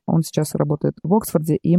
[0.06, 1.78] Он сейчас работает в Оксфорде, и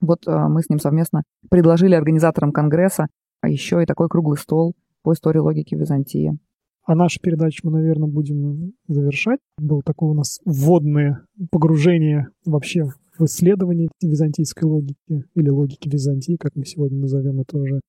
[0.00, 3.08] вот э, мы с ним совместно предложили организаторам Конгресса
[3.40, 6.36] а еще и такой круглый стол по истории логики Византии.
[6.84, 9.40] А нашу передачу мы, наверное, будем завершать.
[9.58, 12.84] Было такое у нас вводное погружение вообще
[13.18, 17.80] в исследовании византийской логики или логики Византии, как мы сегодня назовем это уже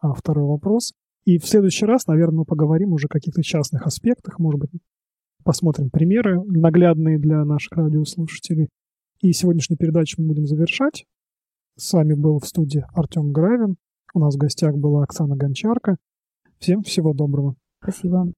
[0.00, 0.92] а, второй вопрос.
[1.24, 4.70] И в следующий раз, наверное, мы поговорим уже о каких-то частных аспектах, может быть,
[5.44, 8.68] посмотрим примеры наглядные для наших радиослушателей.
[9.20, 11.04] И сегодняшнюю передачу мы будем завершать.
[11.76, 13.76] С вами был в студии Артем Гравин.
[14.14, 15.96] У нас в гостях была Оксана Гончарка.
[16.58, 17.56] Всем всего доброго.
[17.82, 18.32] Спасибо.